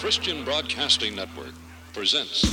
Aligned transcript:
Christian 0.00 0.44
Broadcasting 0.46 1.14
Network 1.14 1.52
presents. 1.92 2.46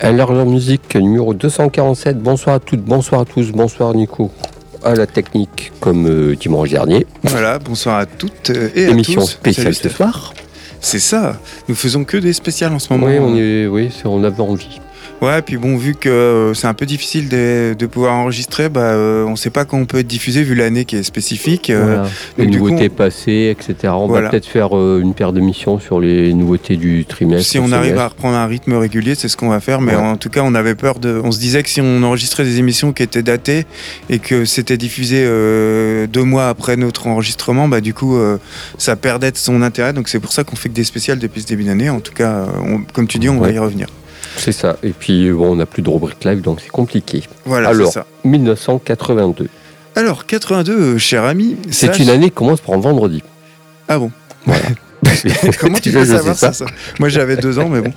Alors 0.00 0.32
la 0.34 0.44
musique 0.44 0.94
numéro 0.94 1.32
247, 1.32 2.18
bonsoir 2.18 2.56
à 2.56 2.60
toutes, 2.60 2.82
bonsoir 2.82 3.22
à 3.22 3.24
tous, 3.24 3.50
bonsoir 3.52 3.94
Nico. 3.94 4.30
À 4.88 4.94
la 4.94 5.06
technique 5.06 5.70
comme 5.80 6.06
euh, 6.08 6.34
dimanche 6.34 6.70
dernier. 6.70 7.06
Voilà, 7.22 7.58
bonsoir 7.58 7.98
à 7.98 8.06
toutes 8.06 8.48
euh, 8.48 8.70
et 8.74 8.84
Émission 8.84 9.20
à 9.20 9.24
tous. 9.24 9.30
spéciale 9.32 9.74
Salut, 9.74 9.90
ce 9.90 9.94
soir. 9.94 10.32
C'est 10.80 10.98
ça, 10.98 11.38
nous 11.68 11.74
faisons 11.74 12.04
que 12.04 12.16
des 12.16 12.32
spéciales 12.32 12.72
en 12.72 12.78
ce 12.78 12.90
moment. 12.90 13.06
Oui, 13.06 13.18
on, 13.20 13.36
est, 13.36 13.66
oui 13.66 13.90
on 14.06 14.24
avait 14.24 14.40
envie. 14.40 14.80
Ouais, 15.20 15.42
puis 15.42 15.56
bon, 15.56 15.76
vu 15.76 15.96
que 15.96 16.08
euh, 16.08 16.54
c'est 16.54 16.68
un 16.68 16.74
peu 16.74 16.86
difficile 16.86 17.28
de, 17.28 17.74
de 17.76 17.86
pouvoir 17.86 18.14
enregistrer, 18.14 18.68
bah, 18.68 18.82
euh, 18.82 19.24
on 19.24 19.34
sait 19.34 19.50
pas 19.50 19.64
quand 19.64 19.76
on 19.76 19.84
peut 19.84 19.98
être 19.98 20.06
diffusé 20.06 20.44
vu 20.44 20.54
l'année 20.54 20.84
qui 20.84 20.94
est 20.94 21.02
spécifique. 21.02 21.70
euh, 21.70 21.84
Voilà. 21.84 22.08
Les 22.38 22.46
coup, 22.46 22.52
nouveautés 22.68 22.88
passées, 22.88 23.52
etc. 23.58 23.92
On 23.96 24.06
Voilà. 24.06 24.26
va 24.26 24.30
peut-être 24.30 24.46
faire 24.46 24.76
euh, 24.76 25.00
une 25.02 25.14
paire 25.14 25.32
d'émissions 25.32 25.80
sur 25.80 25.98
les 25.98 26.32
nouveautés 26.34 26.76
du 26.76 27.04
trimestre. 27.04 27.50
Si 27.50 27.58
on 27.58 27.72
arrive 27.72 27.98
à 27.98 28.06
reprendre 28.06 28.36
un 28.36 28.46
rythme 28.46 28.74
régulier, 28.74 29.16
c'est 29.16 29.26
ce 29.26 29.36
qu'on 29.36 29.48
va 29.48 29.58
faire. 29.58 29.80
Mais 29.80 29.96
Ouais. 29.96 30.00
en 30.00 30.16
tout 30.16 30.28
cas, 30.30 30.42
on 30.44 30.54
avait 30.54 30.76
peur 30.76 31.00
de. 31.00 31.20
On 31.24 31.32
se 31.32 31.40
disait 31.40 31.64
que 31.64 31.68
si 31.68 31.80
on 31.80 32.02
enregistrait 32.04 32.44
des 32.44 32.58
émissions 32.60 32.92
qui 32.92 33.02
étaient 33.02 33.24
datées 33.24 33.66
et 34.10 34.20
que 34.20 34.44
c'était 34.44 34.76
diffusé 34.76 35.24
deux 36.06 36.22
mois 36.24 36.48
après 36.48 36.76
notre 36.76 37.08
enregistrement, 37.08 37.66
bah 37.66 37.80
du 37.80 37.92
coup, 37.92 38.16
ça 38.78 38.94
perdait 38.94 39.32
de 39.32 39.36
son 39.36 39.62
intérêt. 39.62 39.92
Donc 39.92 40.08
c'est 40.08 40.20
pour 40.20 40.32
ça 40.32 40.44
qu'on 40.44 40.54
fait 40.54 40.68
que 40.68 40.74
des 40.74 40.84
spéciales 40.84 41.18
depuis 41.18 41.42
ce 41.42 41.46
début 41.48 41.64
d'année. 41.64 41.90
En 41.90 41.98
tout 41.98 42.12
cas, 42.14 42.46
on- 42.64 42.82
comme 42.92 43.08
tu 43.08 43.18
dis, 43.18 43.28
on 43.28 43.40
va 43.40 43.50
y 43.50 43.58
revenir. 43.58 43.88
C'est 44.38 44.52
ça. 44.52 44.76
Et 44.82 44.90
puis 44.90 45.30
bon, 45.30 45.52
on 45.52 45.56
n'a 45.56 45.66
plus 45.66 45.82
de 45.82 45.90
rubrique 45.90 46.24
live, 46.24 46.40
donc 46.40 46.60
c'est 46.62 46.70
compliqué. 46.70 47.22
Voilà, 47.44 47.70
Alors, 47.70 47.92
ça. 47.92 48.06
1982. 48.24 49.48
Alors, 49.96 50.26
82, 50.26 50.72
euh, 50.72 50.98
cher 50.98 51.24
ami. 51.24 51.56
C'est 51.70 51.98
une 51.98 52.08
année 52.08 52.26
qui 52.30 52.36
commence 52.36 52.60
par 52.60 52.74
un 52.74 52.80
vendredi. 52.80 53.22
Ah 53.88 53.98
bon 53.98 54.10
Voilà. 54.46 54.62
Comment 55.60 55.78
tu 55.78 55.90
peux 55.90 56.04
savoir 56.04 56.36
ça, 56.36 56.52
ça? 56.52 56.66
Moi 56.98 57.08
j'avais 57.08 57.36
deux 57.36 57.58
ans, 57.58 57.68
mais 57.68 57.80
bon, 57.80 57.92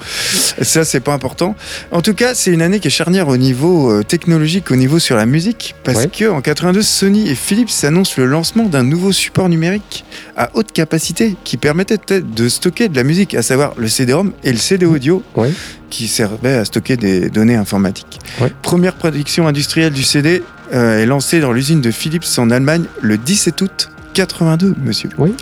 ça 0.62 0.84
c'est 0.86 1.00
pas 1.00 1.14
important. 1.14 1.56
En 1.92 2.02
tout 2.02 2.14
cas, 2.14 2.34
c'est 2.34 2.52
une 2.52 2.62
année 2.62 2.80
qui 2.80 2.88
est 2.88 2.92
charnière 2.92 3.28
au 3.28 3.38
niveau 3.38 3.92
euh, 3.92 4.04
technologique, 4.04 4.72
au 4.72 4.76
niveau 4.76 5.00
sur 5.00 5.16
la 5.16 5.26
musique, 5.26 5.76
parce 5.84 5.98
Ouais. 6.00 6.08
que 6.08 6.30
en 6.30 6.42
82, 6.42 6.82
Sony 6.82 7.30
et 7.30 7.36
Philips 7.36 7.84
annoncent 7.84 8.14
le 8.18 8.26
lancement 8.26 8.64
d'un 8.66 8.84
nouveau 8.84 9.12
support 9.12 9.50
numérique 9.50 10.04
à 10.38 10.50
haute 10.54 10.72
capacité 10.72 11.36
qui 11.44 11.58
permettait 11.58 11.98
peut-être 11.98 12.34
de 12.34 12.50
stocker 12.50 12.90
de 12.90 12.96
la 12.96 13.04
musique, 13.04 13.36
à 13.36 13.42
savoir 13.42 13.74
le 13.78 13.88
CD-ROM 13.88 14.32
et 14.44 14.52
le 14.52 14.58
CD 14.58 14.86
audio, 14.86 15.24
Ouais. 15.36 15.52
qui 15.90 16.08
servait 16.08 16.54
à 16.56 16.66
stocker 16.66 16.98
des 16.98 17.30
données 17.30 17.56
informatiques. 17.56 18.20
Ouais. 18.40 18.52
Première 18.62 18.96
production 18.96 19.48
industrielle 19.48 19.94
du 19.94 20.04
CD 20.04 20.42
euh, 20.74 21.00
est 21.02 21.06
lancée 21.06 21.40
dans 21.42 21.52
l'usine 21.52 21.82
de 21.82 21.92
Philips 21.92 22.26
en 22.38 22.50
Allemagne 22.50 22.86
le 23.02 23.18
17 23.18 23.62
août 23.62 23.90
82, 24.14 24.76
monsieur. 24.84 25.10
Oui. 25.18 25.34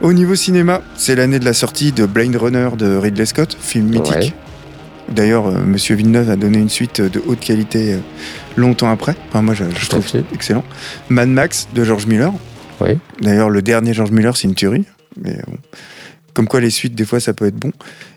Au 0.00 0.12
niveau 0.12 0.34
cinéma, 0.34 0.82
c'est 0.96 1.14
l'année 1.14 1.38
de 1.38 1.44
la 1.44 1.52
sortie 1.52 1.92
de 1.92 2.06
Blade 2.06 2.36
Runner 2.36 2.68
de 2.76 2.96
Ridley 2.96 3.26
Scott, 3.26 3.56
film 3.60 3.86
mythique. 3.86 4.14
Ouais. 4.14 4.32
D'ailleurs, 5.08 5.46
euh, 5.46 5.58
Monsieur 5.64 5.94
Villeneuve 5.94 6.30
a 6.30 6.36
donné 6.36 6.58
une 6.58 6.68
suite 6.68 7.00
de 7.00 7.22
haute 7.26 7.40
qualité 7.40 7.94
euh, 7.94 7.98
longtemps 8.56 8.90
après. 8.90 9.14
Enfin, 9.28 9.42
moi, 9.42 9.54
je, 9.54 9.64
trouve 9.88 10.06
fait. 10.06 10.24
excellent. 10.32 10.64
Mad 11.08 11.28
Max 11.28 11.68
de 11.74 11.84
George 11.84 12.06
Miller. 12.06 12.32
Oui. 12.80 12.98
D'ailleurs, 13.20 13.50
le 13.50 13.62
dernier 13.62 13.92
George 13.92 14.10
Miller, 14.10 14.36
c'est 14.36 14.48
une 14.48 14.54
tuerie. 14.54 14.84
Mais 15.22 15.38
bon. 15.46 15.56
Comme 16.34 16.48
quoi, 16.48 16.60
les 16.60 16.70
suites, 16.70 16.94
des 16.94 17.04
fois, 17.04 17.20
ça 17.20 17.34
peut 17.34 17.46
être 17.46 17.56
bon. 17.56 17.72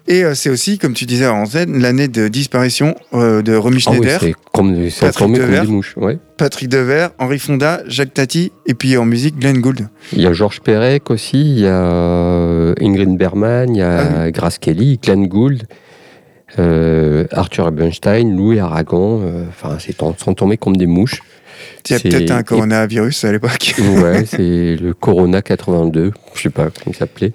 Et 0.07 0.23
euh, 0.23 0.35
c'est 0.35 0.49
aussi, 0.49 0.77
comme 0.77 0.93
tu 0.93 1.05
disais 1.05 1.27
en 1.27 1.45
Z, 1.45 1.65
l'année 1.67 2.07
de 2.07 2.27
disparition 2.29 2.95
euh, 3.13 3.41
de 3.41 3.53
Romy 3.55 3.83
Ah 3.85 3.91
oui, 3.91 3.97
Schneider, 3.97 4.19
c'est 4.21 4.35
comme, 4.53 4.89
Patrick 5.01 5.33
Devers. 5.33 5.65
mouches. 5.65 5.97
Ouais. 5.97 6.17
Patrick 6.37 6.69
Devers, 6.69 7.09
Henri 7.19 7.39
Fonda, 7.39 7.81
Jacques 7.87 8.13
Tati, 8.13 8.51
et 8.65 8.73
puis 8.73 8.95
en 8.97 9.05
musique, 9.05 9.37
Glenn 9.37 9.59
Gould. 9.59 9.89
Il 10.13 10.21
y 10.21 10.27
a 10.27 10.33
Georges 10.33 10.61
Perec 10.61 11.09
aussi, 11.09 11.41
il 11.41 11.59
y 11.59 11.67
a 11.67 11.83
euh, 11.83 12.73
Ingrid 12.79 13.17
Bergman, 13.17 13.75
il 13.75 13.79
y 13.79 13.81
a 13.81 14.21
Ah 14.21 14.31
Grace 14.31 14.59
Kelly, 14.59 14.97
Glenn 15.03 15.27
Gould, 15.27 15.63
euh, 16.57 17.25
Arthur 17.31 17.67
Ebenstein, 17.67 18.35
Louis 18.35 18.59
Aragon. 18.59 19.45
Enfin, 19.49 19.77
c'est 19.79 19.97
sont 19.97 20.33
tombés 20.33 20.57
comme 20.57 20.77
des 20.77 20.87
mouches. 20.87 21.21
Il 21.87 21.93
y 21.93 21.95
a 21.95 21.99
peut-être 21.99 22.31
un 22.31 22.43
coronavirus 22.43 23.25
à 23.25 23.31
l'époque. 23.31 23.75
Ouais, 23.79 24.25
c'est 24.25 24.75
le 24.75 24.93
Corona 24.93 25.41
82, 25.41 26.11
je 26.33 26.41
sais 26.41 26.49
pas 26.49 26.65
comment 26.65 26.87
il 26.87 26.95
s'appelait. 26.95 27.33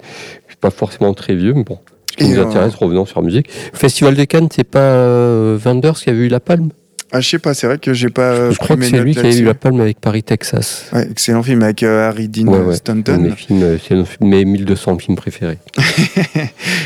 Pas 0.60 0.70
forcément 0.70 1.14
très 1.14 1.34
vieux, 1.34 1.54
mais 1.54 1.64
bon. 1.64 1.78
Ce 2.10 2.16
qui 2.16 2.24
Et, 2.24 2.34
nous 2.34 2.40
euh, 2.40 2.46
intéresse, 2.46 2.74
revenons 2.74 3.06
sur 3.06 3.20
la 3.20 3.26
musique. 3.26 3.48
Festival 3.72 4.14
de 4.14 4.24
Cannes, 4.24 4.48
c'est 4.54 4.64
pas 4.64 4.78
euh, 4.80 5.58
Wenders 5.64 5.94
qui 5.94 6.10
avait 6.10 6.26
eu 6.26 6.28
la 6.28 6.40
palme? 6.40 6.70
Ah, 7.12 7.20
je 7.20 7.28
sais 7.28 7.40
pas, 7.40 7.54
c'est 7.54 7.66
vrai 7.66 7.78
que 7.78 7.92
j'ai 7.92 8.08
pas. 8.08 8.30
euh, 8.34 8.52
Je 8.52 8.58
crois 8.58 8.76
que 8.76 8.84
c'est 8.84 9.00
lui 9.00 9.14
qui 9.14 9.18
avait 9.18 9.36
eu 9.36 9.42
la 9.44 9.54
palme 9.54 9.80
avec 9.80 10.00
Paris, 10.00 10.22
Texas. 10.22 10.88
Ouais, 10.92 11.08
excellent 11.10 11.42
film 11.42 11.60
avec 11.64 11.82
euh, 11.82 12.08
Harry 12.08 12.28
Dean 12.28 12.46
Ouais, 12.46 12.60
ouais. 12.60 12.76
Stanton. 12.76 13.32
Euh, 13.50 13.78
c'est 13.82 14.20
mes 14.20 14.44
1200 14.44 14.98
films 14.98 15.16
préférés. 15.16 15.58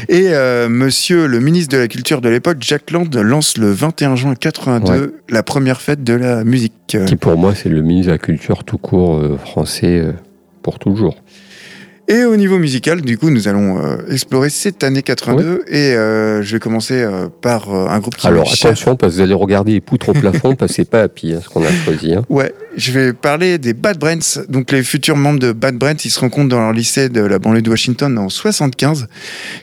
Et 0.08 0.28
euh, 0.28 0.68
monsieur 0.70 1.26
le 1.26 1.40
ministre 1.40 1.74
de 1.76 1.80
la 1.82 1.88
Culture 1.88 2.20
de 2.22 2.28
l'époque, 2.30 2.56
Jack 2.60 2.90
Land, 2.90 3.08
lance 3.14 3.58
le 3.58 3.70
21 3.70 4.16
juin 4.16 4.34
82 4.34 5.14
la 5.28 5.42
première 5.42 5.80
fête 5.82 6.02
de 6.02 6.14
la 6.14 6.42
musique. 6.44 6.72
Euh, 6.94 7.04
qui 7.04 7.16
pour 7.16 7.36
moi 7.36 7.54
c'est 7.54 7.68
le 7.68 7.82
ministre 7.82 8.06
de 8.08 8.12
la 8.12 8.18
culture 8.18 8.64
tout 8.64 8.78
court 8.78 9.16
euh, 9.16 9.36
français 9.36 9.98
euh, 9.98 10.12
pour 10.62 10.78
toujours. 10.78 11.16
Et 12.06 12.24
au 12.24 12.36
niveau 12.36 12.58
musical, 12.58 13.00
du 13.00 13.16
coup, 13.16 13.30
nous 13.30 13.48
allons 13.48 13.82
euh, 13.82 13.96
explorer 14.10 14.50
cette 14.50 14.84
année 14.84 15.00
82. 15.02 15.62
Et 15.68 15.94
euh, 15.94 16.42
je 16.42 16.52
vais 16.52 16.60
commencer 16.60 17.00
euh, 17.00 17.28
par 17.40 17.74
euh, 17.74 17.88
un 17.88 17.98
groupe 17.98 18.14
qui 18.16 18.26
Alors 18.26 18.46
cher. 18.54 18.70
attention 18.72 18.94
parce 18.94 19.12
que 19.14 19.16
vous 19.18 19.22
allez 19.22 19.32
regarder 19.32 19.72
les 19.72 19.80
poutres 19.80 20.10
au 20.10 20.12
plafond 20.12 20.54
parce 20.58 20.72
que 20.72 20.76
c'est 20.76 20.90
pas 20.90 21.00
Happy 21.00 21.32
hein, 21.32 21.40
ce 21.42 21.48
qu'on 21.48 21.64
a 21.64 21.72
choisi. 21.72 22.12
hein. 22.12 22.22
Ouais, 22.28 22.52
je 22.76 22.92
vais 22.92 23.14
parler 23.14 23.56
des 23.56 23.72
Bad 23.72 23.98
Brains. 23.98 24.18
Donc 24.50 24.70
les 24.70 24.82
futurs 24.82 25.16
membres 25.16 25.38
de 25.38 25.52
Bad 25.52 25.76
Brains, 25.76 25.94
ils 26.04 26.10
se 26.10 26.20
rencontrent 26.20 26.50
dans 26.50 26.60
leur 26.60 26.72
lycée 26.74 27.08
de 27.08 27.22
la 27.22 27.38
banlieue 27.38 27.62
de 27.62 27.70
Washington 27.70 28.18
en 28.18 28.28
75. 28.28 29.06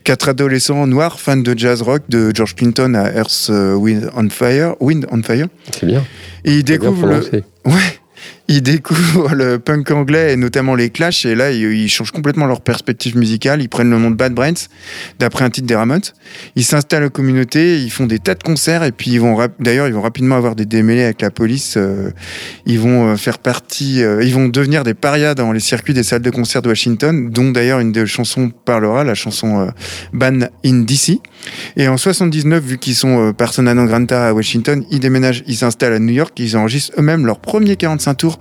Quatre 0.04 0.30
adolescents 0.30 0.88
noirs 0.88 1.20
fans 1.20 1.38
de 1.38 1.54
jazz 1.56 1.84
rock 1.84 2.02
de 2.10 2.32
George 2.34 2.56
Clinton 2.56 2.96
à 2.96 3.12
Earth 3.14 3.48
euh, 3.52 3.76
Wind 3.76 4.10
on 4.18 4.28
Fire, 4.30 4.74
Wind 4.82 5.06
on 5.12 5.22
Fire. 5.22 5.46
C'est 5.80 5.86
bien. 5.86 6.04
Et 6.44 6.54
ils 6.54 6.58
c'est 6.58 6.64
bien 6.64 6.78
découvrent 6.90 7.06
le. 7.06 7.44
Ouais. 7.66 8.00
Ils 8.54 8.62
découvrent 8.62 9.34
le 9.34 9.60
punk 9.60 9.92
anglais 9.92 10.34
et 10.34 10.36
notamment 10.36 10.76
les 10.76 10.90
Clash 10.90 11.26
et 11.26 11.36
là 11.36 11.52
ils, 11.52 11.88
changent 11.88 12.12
complètement 12.12 12.48
leur 12.48 12.60
perspective 12.60 13.16
musicale. 13.16 13.62
Ils 13.62 13.70
prennent 13.70 13.90
le 13.90 13.98
nom 13.98 14.12
de 14.12 14.16
Bad 14.18 14.34
Brains 14.34 14.66
d'après 15.20 15.46
un 15.46 15.50
titre 15.50 15.68
des 15.68 15.76
Ramones. 15.76 16.02
Ils 16.58 16.66
s'installent 16.66 17.06
en 17.06 17.10
communauté, 17.10 17.80
ils 17.80 17.90
font 17.90 18.08
des 18.08 18.20
tas 18.20 18.36
de 18.36 18.44
concerts 18.44 18.84
et 18.84 18.92
puis 18.92 19.12
ils 19.12 19.22
vont 19.22 19.38
d'ailleurs 19.62 19.88
ils 19.88 19.94
vont 19.94 20.02
rapidement 20.02 20.36
avoir 20.36 20.58
des 20.58 20.66
démêlés 20.66 21.06
avec 21.06 21.22
la 21.22 21.32
police. 21.32 21.76
euh, 21.78 22.12
ils 22.66 22.78
vont 22.78 23.14
euh, 23.14 23.16
faire 23.16 23.40
partie, 23.40 24.04
euh, 24.04 24.22
ils 24.22 24.34
vont 24.34 24.50
devenir 24.50 24.84
des 24.84 24.96
parias 24.96 25.34
dans 25.34 25.54
les 25.54 25.62
circuits 25.62 25.94
des 25.94 26.04
salles 26.04 26.22
de 26.22 26.30
concert 26.30 26.62
de 26.62 26.68
Washington, 26.68 27.30
dont 27.30 27.52
d'ailleurs 27.52 27.80
une 27.80 27.94
des 27.94 28.06
chansons 28.06 28.52
parlera, 28.66 29.06
la 29.06 29.16
chanson 29.16 29.72
Ban 30.12 30.40
in 30.66 30.82
DC. 30.82 31.22
Et 31.78 31.88
en 31.88 31.96
79, 31.96 32.62
vu 32.62 32.78
qu'ils 32.78 32.96
sont 32.96 33.32
persona 33.32 33.74
non 33.74 33.86
grata 33.86 34.28
à 34.28 34.34
Washington, 34.34 34.84
ils 34.92 35.00
déménagent, 35.00 35.46
ils 35.48 35.56
s'installent 35.56 35.94
à 35.94 36.00
New 36.00 36.14
York, 36.14 36.38
ils 36.38 36.58
enregistrent 36.58 37.00
eux-mêmes 37.00 37.26
leur 37.26 37.40
premier 37.40 37.78
45 37.78 38.14
tours 38.16 38.41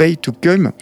Pay 0.00 0.16
to 0.16 0.32
Come. 0.32 0.72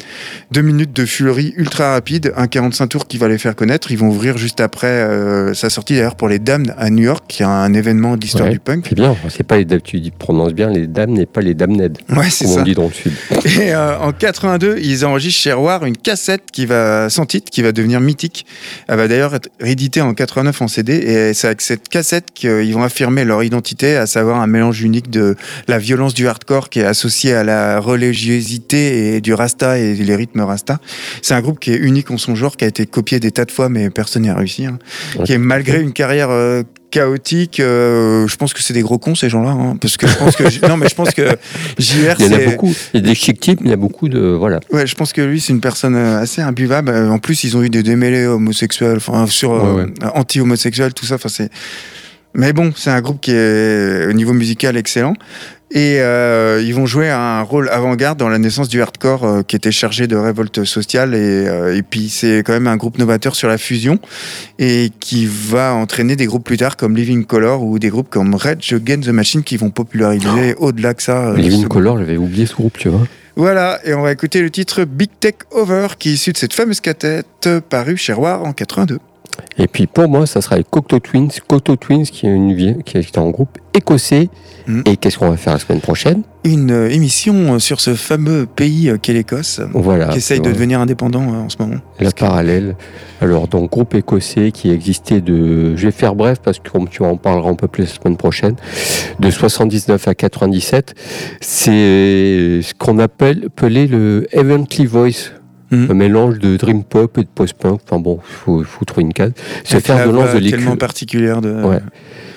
Deux 0.53 0.63
minutes 0.63 0.93
de 0.93 1.05
fulerie 1.05 1.53
ultra 1.57 1.91
rapide, 1.95 2.33
un 2.37 2.47
45 2.47 2.87
tours 2.87 3.09
qui 3.09 3.19
va 3.19 3.27
les 3.27 3.37
faire 3.37 3.57
connaître. 3.57 3.91
Ils 3.91 3.99
vont 3.99 4.11
ouvrir 4.11 4.39
juste 4.39 4.61
après 4.61 4.87
euh, 4.87 5.55
sa 5.55 5.71
sortie 5.71 5.95
d'ailleurs 5.97 6.15
pour 6.15 6.29
les 6.29 6.39
Dames 6.39 6.73
à 6.79 6.89
New 6.89 7.03
York, 7.03 7.25
qui 7.27 7.43
est 7.43 7.47
un 7.47 7.75
événement 7.75 8.15
de 8.17 8.21
l'histoire 8.21 8.47
Ouais. 8.47 8.53
du 8.53 8.61
punk. 8.61 8.87
C'est 8.89 8.95
bien. 8.95 9.17
C'est 9.29 9.43
pas 9.43 9.57
les 9.57 9.65
dames, 9.65 9.81
tu 9.81 10.01
prononces 10.17 10.53
bien 10.55 10.71
les 10.71 10.87
dames 10.87 11.11
n'est 11.11 11.27
pas 11.27 11.41
les 11.41 11.55
dames 11.55 11.73
ned 11.73 11.99
Ouais, 12.11 12.31
c'est 12.31 12.47
ça. 12.47 12.61
on 12.61 12.63
dit 12.63 12.75
dans 12.77 12.87
le 12.87 12.93
sud. 12.93 13.11
Et 13.61 13.75
euh, 13.75 13.99
en 13.99 14.13
82, 14.13 14.77
ils 14.81 15.05
enregistrent 15.05 15.43
chez 15.43 15.53
War 15.53 15.85
une 15.85 15.97
cassette 15.97 16.45
qui 16.53 16.65
va 16.65 17.11
sans 17.11 17.27
titre, 17.27 17.51
qui 17.51 17.63
va 17.63 17.73
devenir 17.73 18.01
mythique. 18.01 18.47
Elle 18.87 18.99
va 18.99 19.09
d'ailleurs 19.09 19.35
être 19.35 19.49
rééditée 19.59 20.01
en 20.01 20.15
89 20.15 20.63
en 20.63 20.69
CD. 20.69 20.93
Et 20.95 21.35
c'est 21.35 21.49
avec 21.49 21.61
cette 21.63 21.89
cassette 21.89 22.27
qu'ils 22.33 22.73
vont 22.73 22.85
affirmer 22.85 23.25
leur 23.25 23.43
identité, 23.43 23.97
à 23.97 24.07
savoir 24.07 24.41
un 24.41 24.47
mélange 24.47 24.81
unique 24.83 25.11
de 25.11 25.35
la 25.67 25.79
violence 25.79 26.15
du 26.15 26.29
hardcore 26.29 26.69
qui 26.69 26.79
est 26.79 26.85
associée 26.85 27.35
à 27.35 27.43
la 27.43 27.81
religiosité 27.81 29.07
et 29.07 29.08
du 29.21 29.35
rasta 29.35 29.79
et 29.79 29.95
les 29.95 30.17
rythmes 30.17 30.41
rasta. 30.41 30.79
C'est 31.23 31.35
un 31.35 31.41
groupe 31.41 31.59
qui 31.59 31.73
est 31.73 31.77
unique 31.79 32.11
en 32.11 32.19
son 32.19 32.35
genre, 32.35 32.57
qui 32.57 32.65
a 32.65 32.69
été 32.69 32.87
copié 32.87 33.21
des 33.21 33.31
tas 33.31 33.45
de 33.45 33.51
fois, 33.51 33.69
mais 33.69 33.91
personne 33.91 34.23
n'y 34.23 34.31
a 34.31 34.35
réussi. 34.35 34.67
hein. 34.67 34.79
Ouais. 35.19 35.25
Qui 35.25 35.33
est 35.33 35.39
malgré 35.39 35.81
une 35.81 35.93
carrière 35.93 36.31
euh, 36.31 36.63
chaotique, 36.91 37.61
euh, 37.61 38.27
je 38.27 38.37
pense 38.37 38.55
que 38.55 38.63
c'est 38.63 38.73
des 38.73 38.81
gros 38.81 38.97
cons 38.99 39.15
ces 39.15 39.29
gens-là, 39.29 39.51
hein, 39.51 39.77
parce 39.81 39.97
que 39.99 40.07
je 40.07 40.17
pense 40.17 40.37
que 40.37 40.67
non 40.69 40.79
mais 40.79 40.89
je 40.89 40.95
pense 40.95 41.11
que 41.11 41.37
JR 41.79 42.15
Il 42.19 42.27
y 42.27 42.29
en 42.35 42.39
a 42.39 42.45
beaucoup. 42.51 42.73
Il 42.95 43.01
y 43.01 43.05
a 43.05 43.07
des 43.07 43.15
chic 43.15 43.39
types, 43.41 43.61
mais 43.61 43.69
il 43.69 43.71
y 43.71 43.75
a 43.75 43.77
beaucoup 43.77 44.09
de 44.09 44.21
voilà. 44.21 44.61
Ouais, 44.73 44.87
je 44.87 44.95
pense 44.95 45.13
que 45.13 45.21
lui, 45.21 45.41
c'est 45.41 45.53
une 45.53 45.61
personne 45.61 45.95
euh, 45.97 46.21
assez 46.21 46.41
imbuvable. 46.41 46.91
En 46.91 47.19
plus, 47.19 47.45
ils 47.45 47.57
ont 47.57 47.63
eu 47.63 47.69
des 47.71 47.83
démêlés 47.83 48.27
homosexuels, 48.27 48.97
enfin, 48.97 49.27
sur 49.27 49.51
Ouais, 49.51 49.85
anti-homosexuels, 50.15 50.95
tout 50.95 51.05
ça. 51.07 51.17
Enfin, 51.17 51.29
c'est. 51.29 51.51
Mais 52.35 52.53
bon, 52.53 52.73
c'est 52.77 52.91
un 52.91 53.01
groupe 53.01 53.21
qui 53.21 53.33
est 53.33 54.07
au 54.07 54.13
niveau 54.13 54.33
musical 54.33 54.77
excellent. 54.77 55.15
Et 55.71 56.01
euh, 56.01 56.63
ils 56.65 56.75
vont 56.75 56.87
jouer 56.87 57.11
un 57.11 57.43
rôle 57.43 57.69
avant-garde 57.69 58.19
dans 58.19 58.31
la 58.31 58.39
naissance 58.39 58.71
du 58.71 58.81
hardcore 58.81 59.25
euh, 59.25 59.43
qui 59.43 59.55
était 59.55 59.71
chargé 59.71 60.07
de 60.07 60.17
révolte 60.17 60.65
sociale. 60.65 61.15
Et, 61.15 61.19
euh, 61.47 61.77
et 61.77 61.83
puis 61.83 62.09
c'est 62.09 62.39
quand 62.45 62.55
même 62.55 62.67
un 62.67 62.77
groupe 62.79 62.97
novateur 62.99 63.37
sur 63.37 63.49
la 63.49 63.59
fusion 63.59 63.99
et 64.59 64.91
qui 64.99 65.27
va 65.27 65.75
entraîner 65.75 66.17
des 66.17 66.25
groupes 66.25 66.45
plus 66.45 66.57
tard 66.57 66.79
comme 66.79 66.97
Living 66.97 67.25
Color 67.27 67.63
ou 67.63 67.79
des 67.79 67.91
groupes 67.91 68.09
comme 68.09 68.35
Rage 68.35 68.73
Against 68.73 69.09
the 69.09 69.13
Machine 69.13 69.43
qui 69.43 69.59
vont 69.59 69.69
populariser 69.71 70.55
au-delà 70.57 70.95
que 70.95 71.03
ça. 71.03 71.35
Living 71.37 71.65
ce- 71.65 71.69
Color, 71.69 71.99
j'avais 71.99 72.17
oublié 72.17 72.47
ce 72.47 72.55
groupe, 72.55 72.79
tu 72.79 72.89
vois. 72.89 73.07
Voilà, 73.37 73.79
et 73.85 73.93
on 73.95 74.01
va 74.03 74.11
écouter 74.11 74.41
le 74.41 74.51
titre 74.51 74.85
Big 74.85 75.11
Tech 75.21 75.35
Over 75.53 75.89
qui 75.99 76.09
est 76.09 76.13
issu 76.15 76.33
de 76.33 76.39
cette 76.39 76.55
fameuse 76.55 76.81
cassette 76.81 77.49
parue 77.69 77.97
chez 77.97 78.13
Roar 78.15 78.43
en 78.43 78.53
82. 78.53 78.99
Et 79.59 79.67
puis 79.67 79.87
pour 79.87 80.09
moi, 80.09 80.27
ça 80.27 80.41
sera 80.41 80.57
les 80.57 80.65
Cocteau 80.65 80.99
Twins. 81.01 81.31
Cocteau 81.47 81.77
Twins, 81.77 82.05
qui 82.05 82.27
est, 82.27 82.31
une, 82.35 82.55
vie- 82.55 82.77
qui 82.85 82.99
est 82.99 83.19
un 83.19 83.31
groupe 83.31 83.59
écossais. 83.75 84.29
Mhm. 84.67 84.83
Et 84.87 84.97
qu'est-ce 84.97 85.19
qu'on 85.19 85.31
va 85.31 85.37
faire 85.37 85.55
la 85.55 85.59
semaine 85.59 85.81
prochaine? 85.81 86.23
Une 86.45 86.71
euh, 86.71 86.91
émission 86.91 87.55
euh, 87.55 87.59
sur 87.59 87.81
ce 87.81 87.95
fameux 87.95 88.45
pays 88.47 88.91
euh, 88.91 88.99
qu'est 89.01 89.13
l'Écosse, 89.15 89.61
Voilà. 89.73 90.09
qui 90.09 90.19
essaye 90.19 90.41
de 90.41 90.51
devenir 90.51 90.81
indépendant 90.81 91.23
euh, 91.23 91.45
en 91.45 91.49
ce 91.49 91.57
moment. 91.59 91.77
La 92.01 92.11
parallèle. 92.11 92.77
Alors, 93.21 93.49
donc, 93.49 93.71
groupe 93.71 93.95
écossais 93.95 94.51
qui 94.53 94.71
existait 94.71 95.21
de. 95.21 95.75
Je 95.77 95.87
vais 95.87 95.91
faire 95.93 96.15
bref 96.15 96.39
parce 96.43 96.59
que, 96.59 96.69
tu 96.91 97.03
en 97.03 97.17
parleras 97.17 97.51
un 97.51 97.55
peu 97.55 97.67
plus 97.67 97.85
la 97.85 97.89
semaine 97.89 98.17
prochaine, 98.17 98.57
de 99.19 99.31
79 99.31 100.07
à 100.07 100.15
97. 100.15 100.95
C'est 101.41 102.61
ce 102.63 102.75
qu'on 102.75 102.99
appelle, 102.99 103.45
appelait 103.47 103.87
le 103.87 104.27
Heavenly 104.33 104.87
Voice. 104.87 105.33
Mhm. 105.71 105.91
Un 105.91 105.95
mélange 105.95 106.39
de 106.39 106.57
dream 106.57 106.83
pop 106.85 107.19
et 107.19 107.23
de 107.23 107.29
post-punk. 107.35 107.81
Enfin 107.85 107.99
bon, 108.01 108.19
il 108.29 108.35
faut, 108.35 108.63
faut 108.65 108.85
trouver 108.85 109.03
une 109.03 109.13
case. 109.13 109.33
Se 109.65 109.75
Avec 109.75 109.87
faire 109.87 110.07
de 110.07 110.13
lance 110.13 110.33
de 110.33 110.39
l'écu. 110.39 110.57
tellement 110.57 110.77
particulière 110.77 111.41
de. 111.41 111.53
Ouais. 111.63 111.81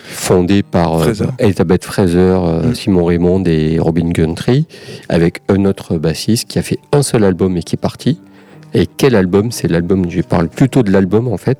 fondé 0.07 0.61
par 0.63 0.95
euh, 0.95 1.03
Fraser. 1.03 1.25
Elisabeth 1.39 1.85
Fraser, 1.85 2.17
euh, 2.17 2.63
Mm. 2.69 2.75
Simon 2.75 3.05
Raymond 3.05 3.43
et 3.45 3.79
Robin 3.79 4.09
Guntry, 4.09 4.65
avec 5.07 5.39
un 5.47 5.63
autre 5.65 5.97
bassiste 5.97 6.49
qui 6.49 6.59
a 6.59 6.61
fait 6.63 6.79
un 6.91 7.01
seul 7.01 7.23
album 7.23 7.55
et 7.55 7.63
qui 7.63 7.75
est 7.75 7.81
parti. 7.81 8.19
Et 8.73 8.87
quel 8.87 9.15
album? 9.15 9.51
C'est 9.51 9.69
l'album, 9.69 10.09
je 10.09 10.21
parle 10.21 10.49
plutôt 10.49 10.83
de 10.83 10.91
l'album 10.91 11.27
en 11.29 11.37
fait, 11.37 11.57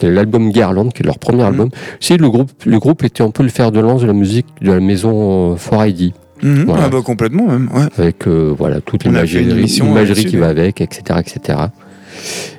de 0.00 0.08
l'album 0.08 0.50
Garland, 0.50 0.88
qui 0.88 1.02
est 1.02 1.06
leur 1.06 1.18
premier 1.20 1.42
Mm. 1.44 1.46
album. 1.46 1.68
C'est 2.00 2.16
le 2.16 2.28
groupe, 2.28 2.50
le 2.66 2.78
groupe 2.80 3.04
était 3.04 3.22
un 3.22 3.30
peu 3.30 3.44
le 3.44 3.48
fer 3.48 3.70
de 3.70 3.78
lance 3.78 4.02
de 4.02 4.06
la 4.08 4.12
musique 4.12 4.46
de 4.60 4.72
la 4.72 4.80
maison 4.80 5.52
euh, 5.52 5.56
4ID, 5.56 6.12
Mhm. 6.44 6.64
Voilà. 6.66 6.84
Ah 6.84 6.88
bah 6.90 7.00
complètement 7.02 7.46
même. 7.46 7.70
Ouais. 7.72 7.86
avec 7.96 8.28
euh, 8.28 8.54
voilà 8.56 8.80
toute 8.80 9.04
l'imagerie 9.04 10.24
qui 10.26 10.36
va 10.36 10.48
avec, 10.48 10.80
etc., 10.80 11.20
etc. 11.20 11.58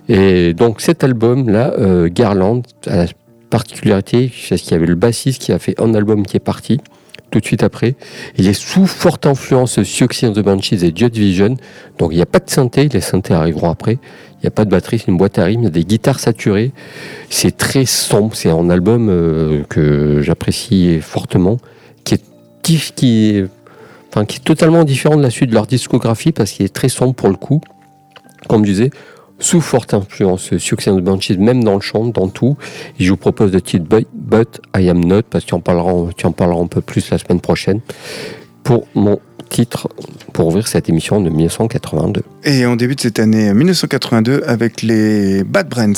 Et 0.09 0.53
donc 0.53 0.81
cet 0.81 1.03
album-là, 1.03 1.73
euh, 1.77 2.09
Garland, 2.11 2.63
a 2.87 2.97
la 2.97 3.05
particularité, 3.49 4.31
c'est 4.35 4.57
qu'il 4.57 4.71
y 4.71 4.73
avait 4.73 4.87
le 4.87 4.95
bassiste 4.95 5.41
qui 5.41 5.51
a 5.51 5.59
fait 5.59 5.79
un 5.79 5.93
album 5.93 6.25
qui 6.25 6.35
est 6.35 6.41
parti 6.41 6.79
tout 7.29 7.39
de 7.39 7.45
suite 7.45 7.63
après. 7.63 7.95
Il 8.37 8.47
est 8.47 8.53
sous 8.53 8.87
forte 8.87 9.25
influence 9.25 9.77
and 9.77 10.31
the 10.31 10.39
Banshees 10.39 10.83
et 10.83 10.91
Joy 10.95 11.09
Division. 11.09 11.55
Donc 11.99 12.11
il 12.11 12.15
n'y 12.15 12.21
a 12.21 12.25
pas 12.25 12.39
de 12.39 12.49
synthé, 12.49 12.89
les 12.89 13.01
synthés 13.01 13.33
arriveront 13.33 13.69
après. 13.69 13.93
Il 13.93 14.41
n'y 14.43 14.47
a 14.47 14.51
pas 14.51 14.65
de 14.65 14.69
batterie, 14.69 14.99
c'est 14.99 15.07
une 15.07 15.17
boîte 15.17 15.37
à 15.39 15.43
rythme, 15.43 15.61
il 15.61 15.65
y 15.65 15.67
a 15.67 15.71
des 15.71 15.85
guitares 15.85 16.19
saturées. 16.19 16.71
C'est 17.29 17.55
très 17.55 17.85
sombre, 17.85 18.35
c'est 18.35 18.49
un 18.49 18.69
album 18.69 19.09
euh, 19.09 19.63
que 19.69 20.21
j'apprécie 20.21 20.99
fortement, 21.01 21.57
qui 22.03 22.15
est, 22.15 22.23
qui, 22.61 22.75
est, 23.35 23.47
qui 24.23 24.37
est 24.37 24.43
totalement 24.43 24.85
différent 24.85 25.17
de 25.17 25.21
la 25.21 25.29
suite 25.29 25.49
de 25.49 25.55
leur 25.55 25.67
discographie 25.67 26.31
parce 26.31 26.51
qu'il 26.51 26.65
est 26.65 26.73
très 26.73 26.87
sombre 26.87 27.13
pour 27.13 27.27
le 27.27 27.35
coup. 27.35 27.59
Comme 28.47 28.63
je 28.63 28.71
disais, 28.71 28.89
sous 29.39 29.59
forte 29.59 29.93
influence 29.93 30.49
the 30.49 31.01
Banshees, 31.01 31.37
même 31.37 31.63
dans 31.63 31.75
le 31.75 31.81
chant, 31.81 32.05
dans 32.05 32.29
tout. 32.29 32.55
Et 32.99 33.03
je 33.03 33.09
vous 33.09 33.17
propose 33.17 33.51
le 33.51 33.61
titre 33.61 33.85
But, 34.13 34.61
I 34.77 34.89
Am 34.89 35.03
Not, 35.03 35.23
parce 35.23 35.43
que 35.43 35.49
tu 35.49 35.61
tu 36.17 36.25
en 36.25 36.31
parleras 36.31 36.61
un 36.61 36.67
peu 36.67 36.81
plus 36.81 37.09
la 37.09 37.17
semaine 37.17 37.41
prochaine, 37.41 37.81
pour 38.63 38.87
mon 38.95 39.19
titre, 39.49 39.89
pour 40.33 40.47
ouvrir 40.47 40.67
cette 40.67 40.89
émission 40.89 41.21
de 41.21 41.29
1982. 41.29 42.23
Et 42.43 42.65
on 42.65 42.75
débute 42.75 43.01
cette 43.01 43.19
année 43.19 43.53
1982 43.53 44.43
avec 44.45 44.81
les 44.81 45.43
Bad 45.43 45.69
Brains. 45.69 45.93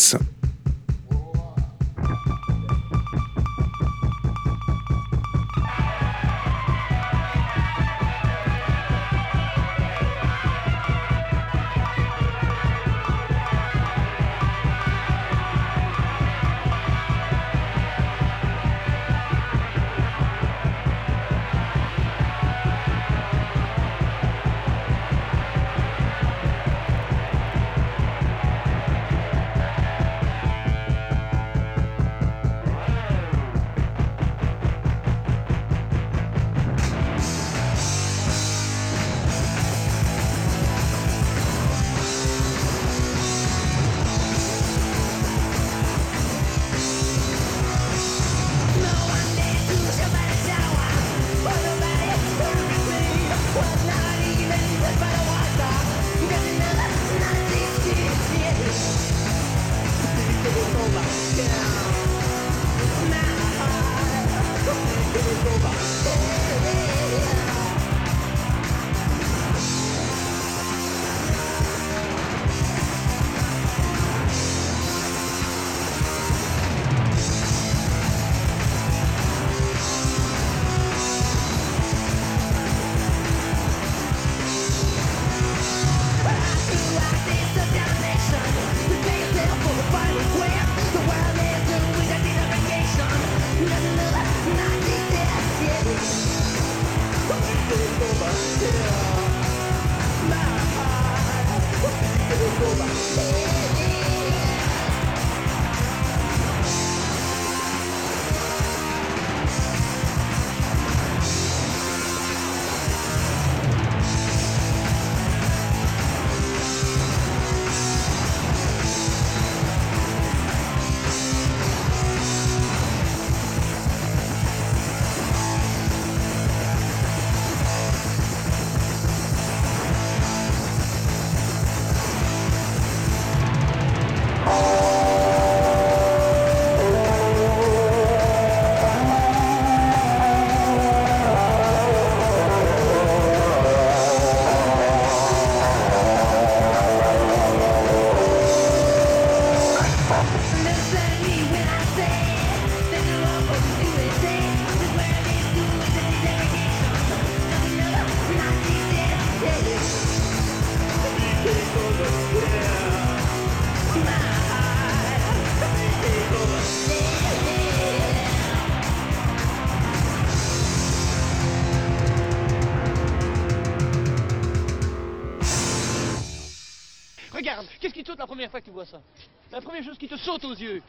Première 179.67 179.83
chose 179.83 179.97
qui 179.97 180.07
te 180.07 180.15
saute 180.15 180.45
aux 180.45 180.55
yeux. 180.55 180.81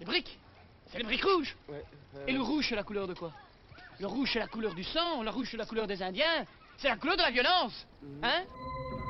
Les 0.00 0.06
briques. 0.06 0.38
C'est 0.86 0.98
les 0.98 1.04
briques 1.04 1.24
rouges. 1.24 1.54
Et 2.26 2.32
le 2.32 2.40
rouge, 2.40 2.66
c'est 2.70 2.74
la 2.74 2.82
couleur 2.82 3.06
de 3.06 3.12
quoi? 3.12 3.32
Le 4.00 4.06
rouge, 4.06 4.30
c'est 4.32 4.38
la 4.38 4.46
couleur 4.46 4.74
du 4.74 4.82
sang, 4.82 5.22
le 5.22 5.28
rouge, 5.28 5.48
c'est 5.50 5.58
la 5.58 5.66
couleur 5.66 5.86
des 5.86 6.02
Indiens, 6.02 6.46
c'est 6.78 6.88
la 6.88 6.96
couleur 6.96 7.18
de 7.18 7.22
la 7.22 7.30
violence. 7.30 7.86
Hein? 8.22 8.44
Sinful 8.54 9.05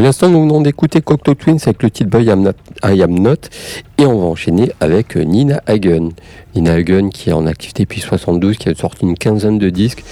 À 0.00 0.02
l'instant, 0.02 0.30
nous 0.30 0.40
venons 0.40 0.62
d'écouter 0.62 1.02
Cocteau 1.02 1.34
Twins 1.34 1.58
avec 1.66 1.82
le 1.82 1.90
titre 1.90 2.08
Boy 2.08 2.24
I 2.24 2.30
Am 2.30 2.40
Not, 2.40 2.52
I 2.82 3.02
Am 3.02 3.18
Not, 3.18 3.50
et 3.98 4.06
on 4.06 4.18
va 4.18 4.26
enchaîner 4.28 4.72
avec 4.80 5.14
euh, 5.14 5.24
Nina 5.24 5.62
Hagen. 5.66 6.12
Nina 6.54 6.72
Hagen 6.72 7.10
qui 7.10 7.28
est 7.28 7.34
en 7.34 7.46
activité 7.46 7.82
depuis 7.82 8.00
72, 8.00 8.56
qui 8.56 8.70
a 8.70 8.74
sorti 8.74 9.04
une 9.04 9.14
quinzaine 9.14 9.58
de 9.58 9.68
disques, 9.68 10.02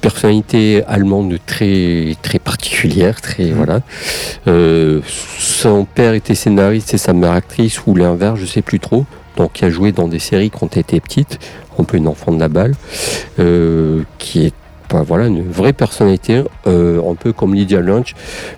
personnalité 0.00 0.82
allemande 0.88 1.38
très 1.46 2.16
très 2.22 2.40
particulière, 2.40 3.20
très 3.20 3.52
voilà. 3.52 3.82
Euh, 4.48 5.00
son 5.38 5.84
père 5.84 6.14
était 6.14 6.34
scénariste 6.34 6.94
et 6.94 6.98
sa 6.98 7.12
mère 7.12 7.30
actrice 7.30 7.86
ou 7.86 7.94
l'inverse, 7.94 8.40
je 8.40 8.46
sais 8.46 8.62
plus 8.62 8.80
trop. 8.80 9.06
Donc 9.36 9.52
qui 9.52 9.64
a 9.64 9.70
joué 9.70 9.92
dans 9.92 10.08
des 10.08 10.18
séries 10.18 10.50
quand 10.50 10.74
elle 10.74 10.80
était 10.80 10.98
petite, 10.98 11.38
un 11.78 11.84
peu 11.84 11.98
une 11.98 12.08
enfant 12.08 12.32
de 12.32 12.40
la 12.40 12.48
balle, 12.48 12.74
euh, 13.38 14.02
qui 14.18 14.46
est 14.46 14.54
voilà, 14.92 15.26
une 15.26 15.42
vraie 15.50 15.72
personnalité, 15.72 16.42
euh, 16.66 17.00
un 17.10 17.14
peu 17.14 17.32
comme 17.32 17.54
Lydia 17.54 17.80
Lunch, 17.80 18.14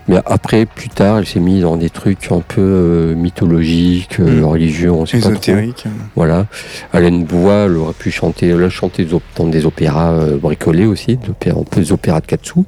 mais 0.08 0.18
après, 0.26 0.66
plus 0.66 0.88
tard, 0.88 1.18
elle 1.18 1.26
s'est 1.26 1.40
mise 1.40 1.62
dans 1.62 1.76
des 1.76 1.90
trucs 1.90 2.30
un 2.30 2.40
peu 2.40 2.61
euh, 2.61 3.14
mythologiques, 3.14 4.20
euh, 4.20 4.40
Mm. 4.40 4.44
religieux, 4.44 4.90
on 4.92 5.06
sait 5.06 5.18
pas 5.18 5.28
trop. 5.30 5.61
Voilà. 6.16 6.47
Elle 6.92 7.04
a 7.04 7.08
une 7.08 7.25
voix, 7.25 7.64
elle 7.66 7.76
aurait 7.76 7.92
pu 7.92 8.11
chanter, 8.11 8.49
elle 8.49 8.62
a 8.62 8.68
chanté 8.70 9.06
dans 9.37 9.47
des 9.47 9.66
opéras 9.66 10.14
bricolés 10.40 10.87
aussi, 10.87 11.16
des 11.16 11.28
opéras- 11.30 11.61
un 11.61 11.64
peu 11.64 11.80
des 11.80 11.92
opéras 11.92 12.20
de 12.20 12.26
Katsu. 12.26 12.61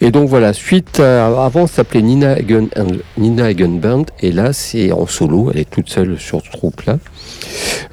Et 0.00 0.10
donc 0.10 0.28
voilà, 0.28 0.52
suite 0.52 1.00
à, 1.00 1.26
avant, 1.44 1.66
ça 1.66 1.74
s'appelait 1.76 2.02
Nina 2.02 2.32
Hagen, 2.32 2.68
Nina 3.18 3.44
Hagen 3.46 3.78
Band, 3.80 4.04
et 4.20 4.32
là, 4.32 4.52
c'est 4.52 4.92
en 4.92 5.06
solo, 5.06 5.50
elle 5.52 5.60
est 5.60 5.70
toute 5.70 5.88
seule 5.90 6.18
sur 6.18 6.40
ce 6.42 6.50
groupe-là. 6.50 6.98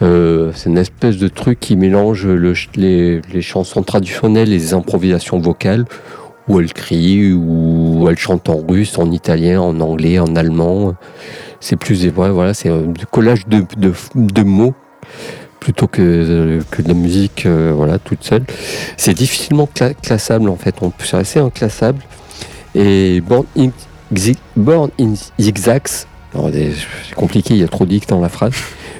Euh, 0.02 0.52
c'est 0.56 0.70
une 0.70 0.78
espèce 0.78 1.18
de 1.18 1.28
truc 1.28 1.60
qui 1.60 1.76
mélange 1.76 2.28
les, 2.76 3.22
chansons 3.42 3.84
traditionnelles 3.84 4.50
et 4.50 4.58
les 4.58 4.74
improvisations 4.74 5.40
vocales, 5.40 5.86
où 6.48 6.60
elle 6.60 6.72
crie, 6.74 7.34
où 7.34 8.08
elle 8.10 8.18
chante 8.18 8.50
en 8.50 8.58
russe, 8.68 8.98
en 8.98 9.12
italien, 9.12 9.62
en 9.62 9.80
anglais, 9.80 10.20
en 10.20 10.36
allemand. 10.36 10.96
C'est 11.60 11.76
plus 11.76 12.02
des 12.02 12.10
ouais, 12.10 12.30
voilà, 12.30 12.54
c'est 12.54 12.70
un 12.70 12.94
collage 13.12 13.46
de, 13.48 14.44
mots 14.44 14.74
plutôt 15.60 15.88
que, 15.88 16.62
que 16.72 16.82
de 16.82 16.88
la 16.88 16.94
musique 16.94 17.46
euh, 17.46 17.74
voilà, 17.76 18.00
toute 18.00 18.24
seule. 18.24 18.44
C'est 18.96 19.14
difficilement 19.14 19.68
cla- 19.76 19.94
classable 19.94 20.50
en 20.50 20.56
fait, 20.56 20.76
on- 20.82 20.94
c'est 21.04 21.18
assez 21.18 21.40
inclassable. 21.40 22.02
Et 22.76 23.20
Born 23.22 23.46
in, 23.58 23.72
Born 24.56 24.90
in 25.00 25.14
Zigzags, 25.40 26.06
c'est 26.34 27.16
compliqué, 27.16 27.56
il 27.56 27.60
y 27.60 27.64
a 27.64 27.68
trop 27.68 27.86
d'X 27.86 28.08
dans 28.08 28.22
la 28.22 28.30
phrase. 28.30 28.54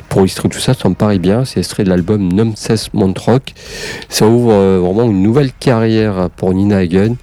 Pour 0.10 0.22
illustrer 0.22 0.50
tout 0.50 0.60
ça, 0.60 0.74
ça 0.74 0.90
me 0.90 0.96
paraît 0.96 1.20
bien. 1.20 1.46
C'est 1.46 1.60
extrait 1.60 1.84
de 1.84 1.90
l'album 1.90 2.34
Numses 2.34 2.90
Montrock. 2.94 3.54
Ça 4.10 4.28
ouvre 4.28 4.52
euh, 4.54 4.80
vraiment 4.80 5.04
une 5.04 5.22
nouvelle 5.22 5.52
carrière 5.54 6.30
pour 6.36 6.54
Nina 6.54 6.78
Hagen 6.78 7.16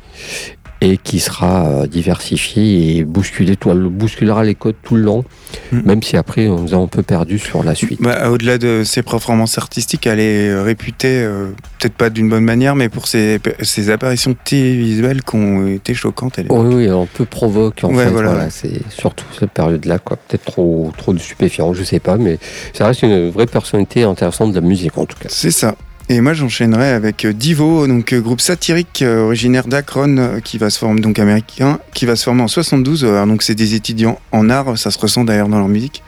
et 0.82 0.98
qui 0.98 1.20
sera 1.20 1.66
euh, 1.68 1.86
diversifiée 1.86 2.98
et 2.98 3.04
bousculée, 3.04 3.56
tout, 3.56 3.72
bousculera 3.74 4.44
les 4.44 4.54
codes 4.54 4.74
tout 4.82 4.94
le 4.96 5.02
long, 5.02 5.24
Mm. 5.72 5.80
même 5.84 6.02
si 6.02 6.16
après 6.16 6.48
on 6.48 6.60
nous 6.60 6.74
a 6.74 6.76
un 6.76 6.86
peu 6.86 7.02
perdu 7.02 7.38
sur 7.38 7.62
la 7.62 7.74
suite. 7.74 8.02
Bah, 8.02 8.30
Au-delà 8.30 8.58
de 8.58 8.82
ses 8.84 9.02
performances 9.02 9.56
artistiques, 9.58 10.06
elle 10.06 10.20
est 10.20 10.54
réputée, 10.60 11.22
euh, 11.22 11.50
peut-être 11.78 11.94
pas 11.94 12.10
d'une 12.10 12.28
bonne 12.28 12.44
manière, 12.44 12.74
mais 12.76 12.88
pour 12.88 13.06
ses, 13.08 13.38
ses 13.62 13.88
apparitions 13.90 14.36
télévisuelles 14.44 15.22
qui 15.22 15.36
ont 15.36 15.66
été 15.66 15.94
choquantes. 15.94 16.38
Elle 16.38 16.46
est- 16.46 16.52
Oui, 16.52 16.74
oui, 16.74 16.88
un 16.88 17.06
peu 17.06 17.24
provoque 17.24 17.78
en 17.84 17.94
Ouais, 17.94 18.04
fait. 18.04 18.10
voilà, 18.10 18.28
Voilà, 18.30 18.44
ouais. 18.44 18.50
c'est 18.50 18.80
surtout 18.90 19.24
cette 19.38 19.50
période-là, 19.52 19.98
quoi. 19.98 20.16
Peut-être 20.28 20.44
trop, 20.44 20.92
trop 20.98 21.12
de 21.14 21.18
stupéfiants, 21.18 21.72
je 21.72 21.82
sais 21.84 22.00
pas, 22.00 22.16
mais 22.18 22.38
ça 22.74 22.86
reste 22.86 23.02
une 23.02 23.30
vraie 23.30 23.46
personnalité 23.46 24.02
intéressante 24.02 24.50
de 24.50 24.60
la 24.60 24.66
musique 24.66 24.98
en 24.98 25.06
tout 25.06 25.16
cas. 25.18 25.28
C'est 25.30 25.50
ça. 25.52 25.74
Et 26.08 26.20
moi, 26.20 26.34
j'enchaînerai 26.34 26.90
avec 26.90 27.24
euh, 27.24 27.32
Divo, 27.32 27.88
donc 27.88 28.12
euh, 28.12 28.20
groupe 28.20 28.40
satirique 28.40 29.02
euh, 29.02 29.24
originaire 29.24 29.66
d'Akron, 29.66 30.40
qui 30.44 30.56
va 30.56 30.70
se 30.70 30.78
former 30.78 31.00
donc 31.00 31.18
américain, 31.18 31.80
qui 31.94 32.06
va 32.06 32.14
se 32.14 32.22
former 32.22 32.42
en 32.42 32.48
72. 32.48 33.02
euh, 33.02 33.08
alors, 33.08 33.26
donc 33.26 33.42
c'est 33.42 33.56
des 33.56 33.74
étudiants 33.74 34.20
en 34.30 34.48
art, 34.48 34.78
ça 34.78 34.92
se 34.92 34.98
ressent 35.00 35.24
d'ailleurs 35.24 35.48
dans 35.48 35.58
leur 35.58 35.66
musique. 35.66 36.04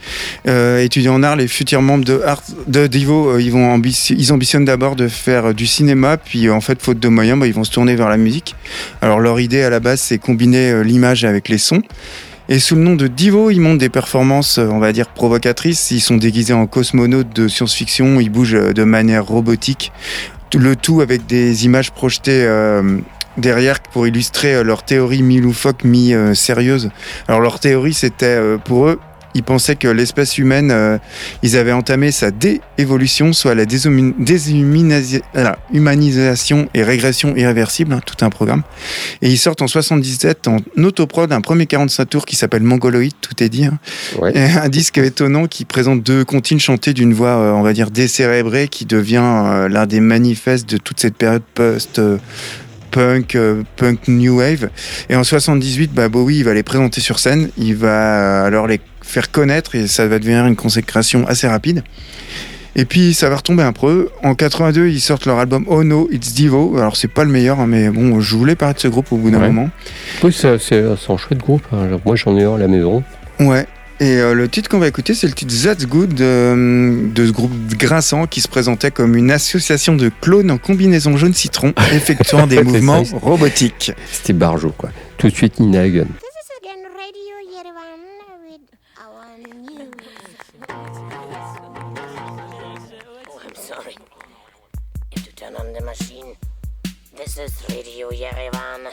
Étudiants 0.46 1.14
en 1.14 1.24
art, 1.24 1.34
les 1.34 1.48
futurs 1.48 1.82
membres 1.82 2.04
de, 2.04 2.86
Divo, 2.86 3.38
ils 3.38 3.50
vont 3.50 3.80
ils 3.82 4.32
ambitionnent 4.32 4.64
d'abord 4.64 4.94
de 4.94 5.08
faire 5.08 5.52
du 5.52 5.66
cinéma, 5.66 6.16
puis 6.16 6.48
en 6.48 6.60
fait, 6.60 6.80
faute 6.80 7.00
de 7.00 7.08
moyens, 7.08 7.40
bah, 7.40 7.48
ils 7.48 7.54
vont 7.54 7.64
se 7.64 7.72
tourner 7.72 7.96
vers 7.96 8.08
la 8.08 8.18
musique. 8.18 8.54
Alors 9.02 9.18
leur 9.18 9.40
idée 9.40 9.62
à 9.62 9.70
la 9.70 9.80
base, 9.80 10.00
c'est 10.00 10.18
combiner 10.18 10.84
l'image 10.84 11.24
avec 11.24 11.48
les 11.48 11.58
sons. 11.58 11.82
Et 12.50 12.60
sous 12.60 12.76
le 12.76 12.80
nom 12.80 12.94
de 12.94 13.08
Divo, 13.08 13.50
ils 13.50 13.60
montent 13.60 13.76
des 13.76 13.90
performances, 13.90 14.56
euh, 14.56 14.68
on 14.68 14.78
va 14.78 14.92
dire, 14.92 15.08
provocatrices. 15.08 15.90
Ils 15.90 16.00
sont 16.00 16.16
déguisés 16.16 16.54
en 16.54 16.66
cosmonautes 16.66 17.34
de 17.36 17.46
science-fiction, 17.46 18.20
ils 18.20 18.30
bougent 18.30 18.54
euh, 18.54 18.72
de 18.72 18.84
manière 18.84 19.26
robotique. 19.26 19.92
Le 20.54 20.74
tout 20.74 21.02
avec 21.02 21.26
des 21.26 21.66
images 21.66 21.90
projetées 21.90 22.44
euh, 22.46 23.00
derrière 23.36 23.80
pour 23.80 24.06
illustrer 24.06 24.64
leur 24.64 24.82
théorie 24.82 25.22
mi-loufoque, 25.22 25.84
mi-sérieuse. 25.84 26.88
Alors 27.28 27.42
leur 27.42 27.60
théorie, 27.60 27.92
c'était 27.92 28.40
pour 28.64 28.86
eux, 28.86 28.98
ils 29.38 29.42
pensaient 29.44 29.76
que 29.76 29.86
l'espèce 29.88 30.36
humaine, 30.36 30.70
euh, 30.72 30.98
ils 31.44 31.56
avaient 31.56 31.72
entamé 31.72 32.10
sa 32.10 32.30
déévolution, 32.32 33.32
soit 33.32 33.54
la 33.54 33.64
déshumin- 33.66 34.12
déshumanisa- 34.18 35.22
voilà, 35.32 35.58
humanisation 35.72 36.68
et 36.74 36.82
régression 36.82 37.36
irréversible, 37.36 37.92
hein, 37.92 38.00
tout 38.04 38.24
un 38.24 38.30
programme. 38.30 38.62
Et 39.22 39.30
ils 39.30 39.38
sortent 39.38 39.62
en 39.62 39.68
77 39.68 40.48
en 40.48 40.56
autoprod 40.82 41.32
un 41.32 41.40
premier 41.40 41.66
45 41.66 42.04
tours 42.06 42.26
qui 42.26 42.34
s'appelle 42.36 42.62
Mongoloid, 42.62 43.10
tout 43.20 43.42
est 43.42 43.48
dit. 43.48 43.64
hein. 43.66 43.78
Ouais. 44.20 44.32
Et 44.36 44.42
un 44.42 44.68
disque 44.68 44.98
étonnant 44.98 45.46
qui 45.46 45.64
présente 45.64 46.02
deux 46.02 46.24
comptines 46.24 46.60
chantées 46.60 46.92
d'une 46.94 47.14
voix, 47.14 47.36
euh, 47.38 47.52
on 47.52 47.62
va 47.62 47.72
dire, 47.72 47.90
décérébrée, 47.92 48.66
qui 48.68 48.84
devient 48.86 49.22
euh, 49.22 49.68
l'un 49.68 49.86
des 49.86 50.00
manifestes 50.00 50.68
de 50.68 50.78
toute 50.78 50.98
cette 51.00 51.14
période 51.16 51.42
post- 51.54 52.00
punk, 52.90 53.34
euh, 53.36 53.62
punk 53.76 54.08
new 54.08 54.38
wave. 54.38 54.70
Et 55.10 55.14
en 55.14 55.22
78, 55.22 55.92
bah, 55.92 56.08
Bowie, 56.08 56.38
il 56.38 56.44
va 56.44 56.54
les 56.54 56.62
présenter 56.62 57.00
sur 57.02 57.18
scène, 57.18 57.50
il 57.58 57.76
va 57.76 58.44
alors 58.44 58.66
les 58.66 58.80
faire 59.08 59.30
connaître 59.30 59.74
et 59.74 59.86
ça 59.86 60.06
va 60.06 60.18
devenir 60.18 60.46
une 60.46 60.56
consécration 60.56 61.26
assez 61.26 61.48
rapide. 61.48 61.82
Et 62.76 62.84
puis 62.84 63.14
ça 63.14 63.28
va 63.28 63.36
retomber 63.36 63.62
un 63.64 63.72
peu. 63.72 64.08
En 64.22 64.34
82, 64.34 64.88
ils 64.88 65.00
sortent 65.00 65.26
leur 65.26 65.38
album 65.38 65.64
Oh 65.66 65.82
No, 65.82 66.08
It's 66.12 66.32
Divo. 66.34 66.76
Alors 66.78 66.96
c'est 66.96 67.08
pas 67.08 67.24
le 67.24 67.30
meilleur, 67.30 67.58
hein, 67.58 67.66
mais 67.66 67.88
bon, 67.88 68.20
je 68.20 68.36
voulais 68.36 68.54
parler 68.54 68.74
de 68.74 68.80
ce 68.80 68.88
groupe 68.88 69.10
au 69.10 69.16
bout 69.16 69.30
d'un 69.30 69.40
Ouais. 69.40 69.46
moment. 69.48 69.70
Oui, 70.22 70.32
c'est 70.32 70.58
c'est- 70.58 70.82
un 70.84 71.16
chouette 71.16 71.38
groupe. 71.40 71.62
hein. 71.72 71.98
Moi, 72.04 72.14
j'en 72.14 72.36
ai 72.36 72.44
un 72.44 72.54
à 72.54 72.58
la 72.58 72.68
maison. 72.68 73.02
Ouais. 73.40 73.66
Et 74.00 74.18
euh, 74.18 74.32
le 74.32 74.46
titre 74.48 74.68
qu'on 74.68 74.78
va 74.78 74.86
écouter, 74.86 75.12
c'est 75.14 75.26
le 75.26 75.32
titre 75.32 75.52
That's 75.64 75.86
Good 75.86 76.20
euh, 76.20 77.08
de 77.12 77.26
ce 77.26 77.32
groupe 77.32 77.50
grinçant 77.76 78.26
qui 78.28 78.40
se 78.40 78.46
présentait 78.46 78.92
comme 78.92 79.16
une 79.16 79.32
association 79.32 79.96
de 79.96 80.08
clones 80.20 80.52
en 80.52 80.58
combinaison 80.58 81.16
jaune 81.16 81.34
citron 81.34 81.72
effectuant 81.92 82.46
des 82.46 82.62
mouvements 82.62 83.02
robotiques. 83.20 83.90
C'était 84.12 84.34
Barjo, 84.34 84.72
quoi. 84.78 84.90
Tout 85.16 85.28
de 85.28 85.34
suite, 85.34 85.58
Nina 85.58 85.80
Hagen. 85.80 86.06
This 97.28 97.52
is 97.52 97.76
Radio 97.76 98.08
Yerevan. 98.10 98.88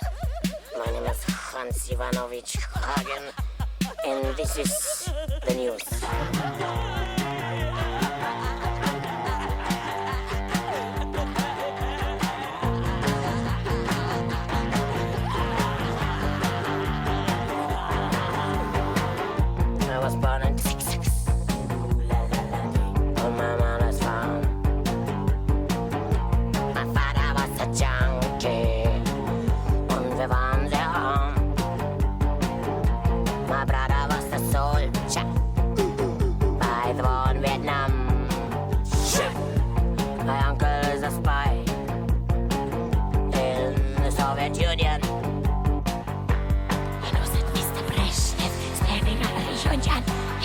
My 0.78 0.92
name 0.92 1.06
is 1.06 1.24
Hans 1.24 1.90
Ivanovich 1.90 2.58
Hagen, 2.76 3.32
and 4.06 4.36
this 4.36 4.58
is 4.58 5.10
the 5.48 5.54
news. 5.56 7.15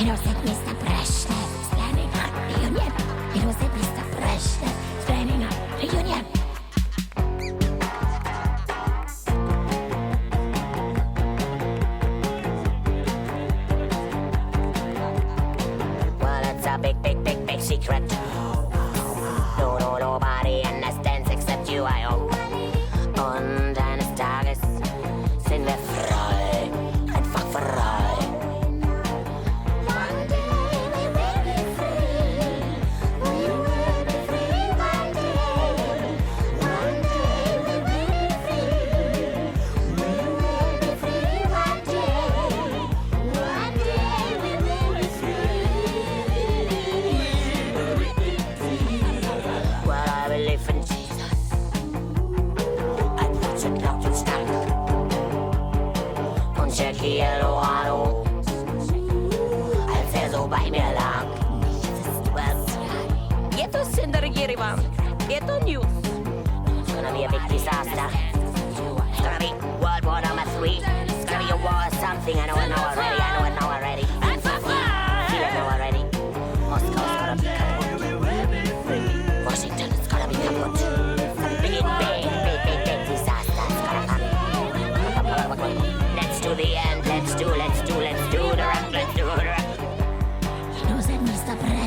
innocent 0.00 0.44
mistake. 0.44 0.69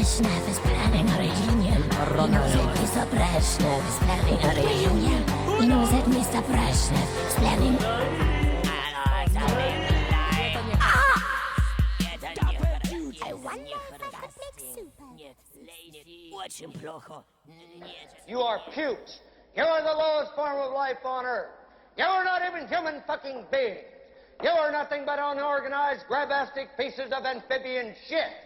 Brezhnev 0.03 0.49
is 0.49 0.59
planning 0.59 1.07
a 1.07 1.17
reunion. 1.17 1.81
He 1.81 2.27
knows 2.27 2.51
that 2.51 2.75
Mr. 2.75 3.07
Brezhnev 3.07 3.87
is 3.87 3.95
planning 4.03 4.35
a 4.43 4.51
reunion. 4.59 5.23
He 5.61 5.65
knows 5.65 5.91
that 5.91 6.03
Mr. 6.03 6.43
Brezhnev 6.43 7.09
is 7.25 7.33
planning. 7.35 7.77
You 18.27 18.39
are 18.41 18.59
pukes. 18.73 19.19
You 19.55 19.63
are 19.63 19.81
the 19.83 19.93
lowest 19.93 20.35
form 20.35 20.59
of 20.59 20.73
life 20.73 20.97
on 21.05 21.25
earth. 21.25 21.51
You 21.97 22.03
are 22.03 22.25
not 22.25 22.41
even 22.45 22.67
human 22.67 23.01
fucking 23.07 23.45
beings. 23.53 23.85
You 24.43 24.49
are 24.49 24.69
nothing 24.69 25.05
but 25.05 25.17
unorganized, 25.17 26.07
grabastic 26.09 26.75
pieces 26.77 27.13
of 27.13 27.23
amphibian 27.23 27.95
shit. 28.09 28.42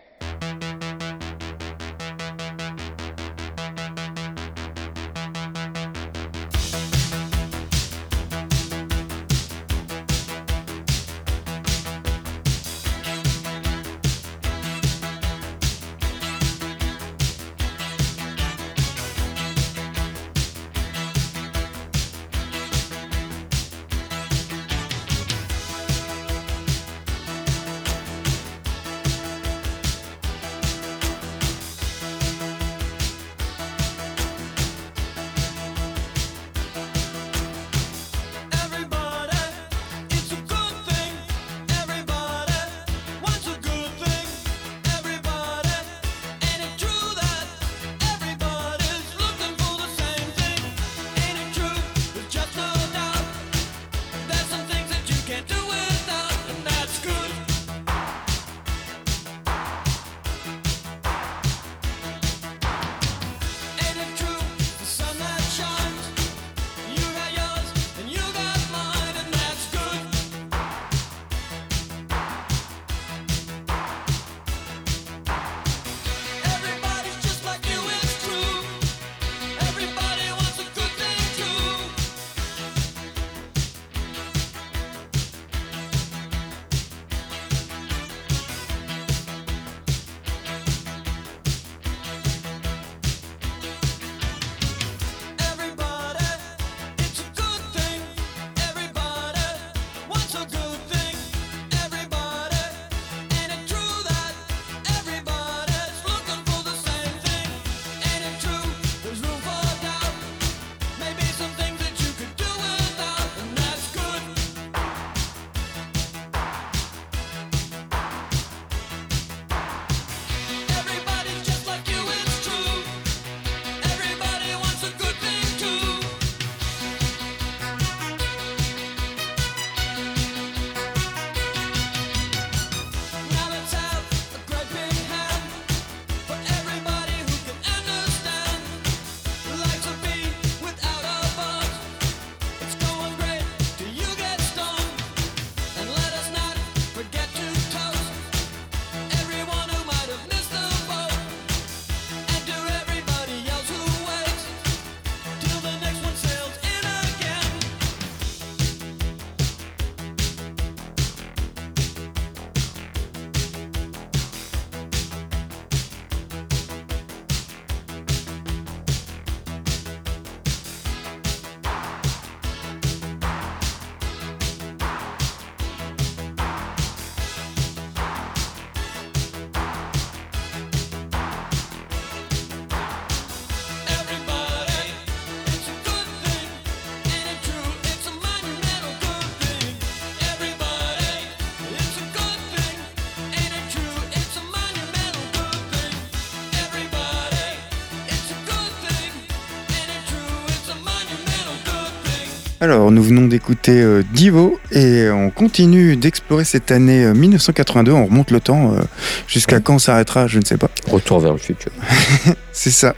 Alors, 202.60 202.90
nous 202.90 203.04
venons 203.04 203.28
d'écouter 203.28 203.80
euh, 203.84 204.02
Divo 204.14 204.60
et 204.72 205.10
on 205.12 205.30
continue 205.30 205.96
d'explorer 205.96 206.44
cette 206.44 206.72
année 206.72 207.04
euh, 207.06 207.14
1982. 207.14 207.92
On 207.92 208.06
remonte 208.08 208.32
le 208.32 208.40
temps. 208.40 208.74
euh, 208.74 208.82
Jusqu'à 209.28 209.60
quand 209.60 209.78
s'arrêtera, 209.78 210.26
je 210.26 210.40
ne 210.40 210.44
sais 210.46 210.58
pas. 210.58 210.70
Retour 210.88 211.20
vers 211.20 211.34
le 211.34 211.38
futur. 211.38 211.72
C'est 212.52 212.72
ça. 212.72 212.96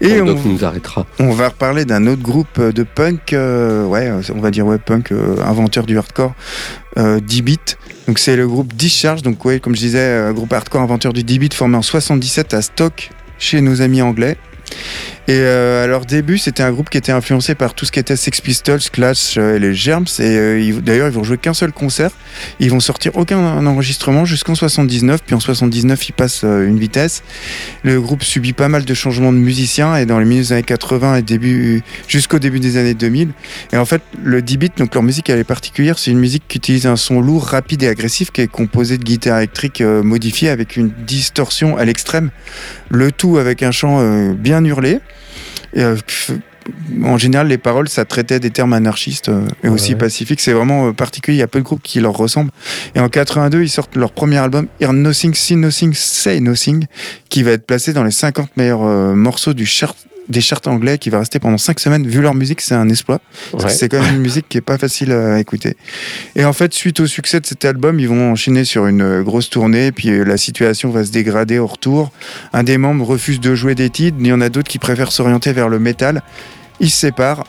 Et 0.00 0.22
on, 0.22 0.34
nous 0.34 0.64
arrêtera. 0.64 1.06
on 1.18 1.32
va 1.32 1.48
reparler 1.50 1.84
d'un 1.84 2.06
autre 2.06 2.22
groupe 2.22 2.58
euh, 2.58 2.72
de 2.72 2.84
punk, 2.84 3.34
euh, 3.34 3.84
ouais, 3.84 4.08
euh, 4.08 4.22
on 4.34 4.40
va 4.40 4.50
dire 4.50 4.64
ouais, 4.66 4.78
punk, 4.78 5.12
euh, 5.12 5.36
inventeur 5.44 5.84
du 5.84 5.98
hardcore, 5.98 6.32
euh, 6.98 7.20
10 7.20 7.42
bits. 7.42 7.58
Donc 8.08 8.18
c'est 8.18 8.34
le 8.36 8.48
groupe 8.48 8.72
Discharge, 8.72 9.20
donc 9.20 9.44
ouais, 9.44 9.60
comme 9.60 9.74
je 9.76 9.80
disais, 9.80 9.98
euh, 9.98 10.32
groupe 10.32 10.54
hardcore 10.54 10.80
inventeur 10.80 11.12
du 11.12 11.22
10 11.22 11.38
bits 11.38 11.48
formé 11.52 11.76
en 11.76 11.82
77 11.82 12.54
à 12.54 12.62
Stock 12.62 13.10
chez 13.38 13.60
nos 13.60 13.82
amis 13.82 14.00
anglais. 14.00 14.38
Et 15.28 15.38
euh, 15.38 15.84
à 15.84 15.86
leur 15.86 16.04
début, 16.04 16.36
c'était 16.36 16.64
un 16.64 16.72
groupe 16.72 16.90
qui 16.90 16.98
était 16.98 17.12
influencé 17.12 17.54
par 17.54 17.74
tout 17.74 17.84
ce 17.84 17.92
qui 17.92 18.00
était 18.00 18.16
Sex 18.16 18.40
Pistols, 18.40 18.80
Clash 18.92 19.36
euh, 19.38 19.56
et 19.56 19.58
les 19.60 19.72
Germs. 19.72 20.06
Et 20.18 20.22
euh, 20.22 20.80
d'ailleurs, 20.80 21.06
ils 21.06 21.14
vont 21.14 21.22
jouer 21.22 21.38
qu'un 21.38 21.54
seul 21.54 21.72
concert. 21.72 22.10
Ils 22.58 22.70
vont 22.70 22.80
sortir 22.80 23.12
aucun 23.14 23.38
enregistrement 23.64 24.24
jusqu'en 24.24 24.56
79. 24.56 25.20
Puis 25.24 25.36
en 25.36 25.40
79, 25.40 26.08
ils 26.08 26.12
passent 26.12 26.42
euh, 26.44 26.66
une 26.66 26.78
vitesse. 26.78 27.22
Le 27.84 28.00
groupe 28.00 28.24
subit 28.24 28.52
pas 28.52 28.68
mal 28.68 28.84
de 28.84 28.94
changements 28.94 29.32
de 29.32 29.38
musiciens 29.38 29.96
et 29.96 30.06
dans 30.06 30.18
les 30.18 30.24
milieux 30.24 30.42
des 30.42 30.52
années 30.52 30.62
80 30.64 31.16
et 31.16 31.22
début 31.22 31.82
jusqu'au 32.08 32.40
début 32.40 32.58
des 32.58 32.76
années 32.76 32.94
2000. 32.94 33.30
Et 33.72 33.76
en 33.76 33.84
fait, 33.84 34.02
le 34.20 34.42
10 34.42 34.56
bit, 34.56 34.78
donc 34.78 34.92
leur 34.94 35.04
musique, 35.04 35.30
elle 35.30 35.38
est 35.38 35.44
particulière. 35.44 36.00
C'est 36.00 36.10
une 36.10 36.18
musique 36.18 36.42
qui 36.48 36.58
utilise 36.58 36.86
un 36.86 36.96
son 36.96 37.20
lourd, 37.20 37.44
rapide 37.44 37.84
et 37.84 37.88
agressif, 37.88 38.32
qui 38.32 38.40
est 38.40 38.48
composé 38.48 38.98
de 38.98 39.04
guitares 39.04 39.38
électriques 39.38 39.82
euh, 39.82 40.02
modifiées 40.02 40.48
avec 40.48 40.76
une 40.76 40.90
distorsion 41.06 41.76
à 41.76 41.84
l'extrême. 41.84 42.30
Le 42.90 43.12
tout 43.12 43.38
avec 43.38 43.62
un 43.62 43.70
chant 43.70 44.32
bien 44.34 44.64
hurlé. 44.64 44.98
Et, 45.74 45.82
euh, 45.82 45.96
en 47.02 47.18
général, 47.18 47.48
les 47.48 47.58
paroles, 47.58 47.88
ça 47.88 48.04
traitait 48.04 48.38
des 48.38 48.50
termes 48.50 48.72
anarchistes 48.72 49.28
euh, 49.28 49.46
et 49.64 49.68
aussi 49.68 49.92
Ouais. 49.92 49.98
pacifiques. 49.98 50.40
C'est 50.40 50.52
vraiment 50.52 50.88
euh, 50.88 50.92
particulier. 50.92 51.36
Il 51.38 51.40
y 51.40 51.42
a 51.42 51.48
peu 51.48 51.58
de 51.58 51.64
groupes 51.64 51.82
qui 51.82 51.98
leur 52.00 52.12
ressemblent. 52.16 52.52
Et 52.94 53.00
en 53.00 53.08
82, 53.08 53.62
ils 53.62 53.68
sortent 53.68 53.96
leur 53.96 54.12
premier 54.12 54.36
album, 54.38 54.68
Hear 54.80 54.92
Nothing, 54.92 55.34
See 55.34 55.56
Nothing, 55.56 55.92
Say 55.94 56.40
Nothing, 56.40 56.86
qui 57.28 57.42
va 57.42 57.52
être 57.52 57.66
placé 57.66 57.92
dans 57.92 58.04
les 58.04 58.10
50 58.12 58.56
meilleurs 58.56 58.84
euh, 58.84 59.14
morceaux 59.14 59.54
du 59.54 59.66
chart, 59.66 59.96
des 60.28 60.40
charts 60.40 60.60
anglais, 60.66 60.98
qui 60.98 61.10
va 61.10 61.18
rester 61.18 61.38
pendant 61.38 61.58
5 61.58 61.80
semaines. 61.80 62.06
Vu 62.06 62.20
leur 62.20 62.34
musique, 62.34 62.60
c'est 62.60 62.74
un 62.74 62.88
exploit. 62.88 63.20
Ouais. 63.52 63.68
c'est 63.68 63.88
quand 63.88 64.00
même 64.00 64.16
une 64.16 64.20
musique 64.22 64.48
qui 64.48 64.58
est 64.58 64.62
pas 64.62 64.78
facile 64.78 65.12
à 65.12 65.38
écouter. 65.38 65.76
Et 66.36 66.44
en 66.44 66.52
fait, 66.52 66.72
suite 66.74 67.00
au 67.00 67.06
succès 67.06 67.40
de 67.40 67.46
cet 67.46 67.64
album, 67.64 67.98
ils 68.00 68.08
vont 68.08 68.32
enchaîner 68.32 68.64
sur 68.64 68.86
une 68.86 69.02
euh, 69.02 69.22
grosse 69.22 69.50
tournée, 69.50 69.92
puis 69.92 70.10
euh, 70.10 70.24
la 70.24 70.36
situation 70.36 70.90
va 70.90 71.04
se 71.04 71.12
dégrader 71.12 71.58
au 71.58 71.66
retour. 71.66 72.12
Un 72.52 72.62
des 72.62 72.78
membres 72.78 73.04
refuse 73.04 73.40
de 73.40 73.54
jouer 73.54 73.74
des 73.74 73.90
titres, 73.90 74.16
il 74.20 74.26
y 74.26 74.32
en 74.32 74.40
a 74.40 74.48
d'autres 74.48 74.68
qui 74.68 74.78
préfèrent 74.78 75.12
s'orienter 75.12 75.52
vers 75.52 75.68
le 75.68 75.78
métal. 75.78 76.22
Ils 76.80 76.90
se 76.90 76.98
séparent. 76.98 77.44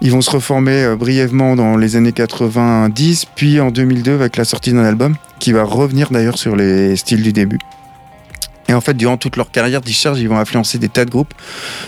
Ils 0.00 0.12
vont 0.12 0.20
se 0.20 0.30
reformer 0.30 0.84
euh, 0.84 0.96
brièvement 0.96 1.56
dans 1.56 1.76
les 1.76 1.96
années 1.96 2.12
90, 2.12 3.26
puis 3.34 3.60
en 3.60 3.70
2002 3.70 4.14
avec 4.14 4.36
la 4.36 4.44
sortie 4.44 4.72
d'un 4.72 4.84
album 4.84 5.16
qui 5.40 5.52
va 5.52 5.64
revenir 5.64 6.10
d'ailleurs 6.10 6.38
sur 6.38 6.54
les 6.54 6.94
styles 6.96 7.22
du 7.22 7.32
début. 7.32 7.58
Et 8.68 8.74
en 8.74 8.80
fait, 8.82 8.94
durant 8.94 9.16
toute 9.16 9.36
leur 9.36 9.50
carrière, 9.50 9.80
Discharge, 9.80 10.20
ils 10.20 10.28
vont 10.28 10.38
influencer 10.38 10.78
des 10.78 10.88
tas 10.88 11.04
de 11.06 11.10
groupes, 11.10 11.32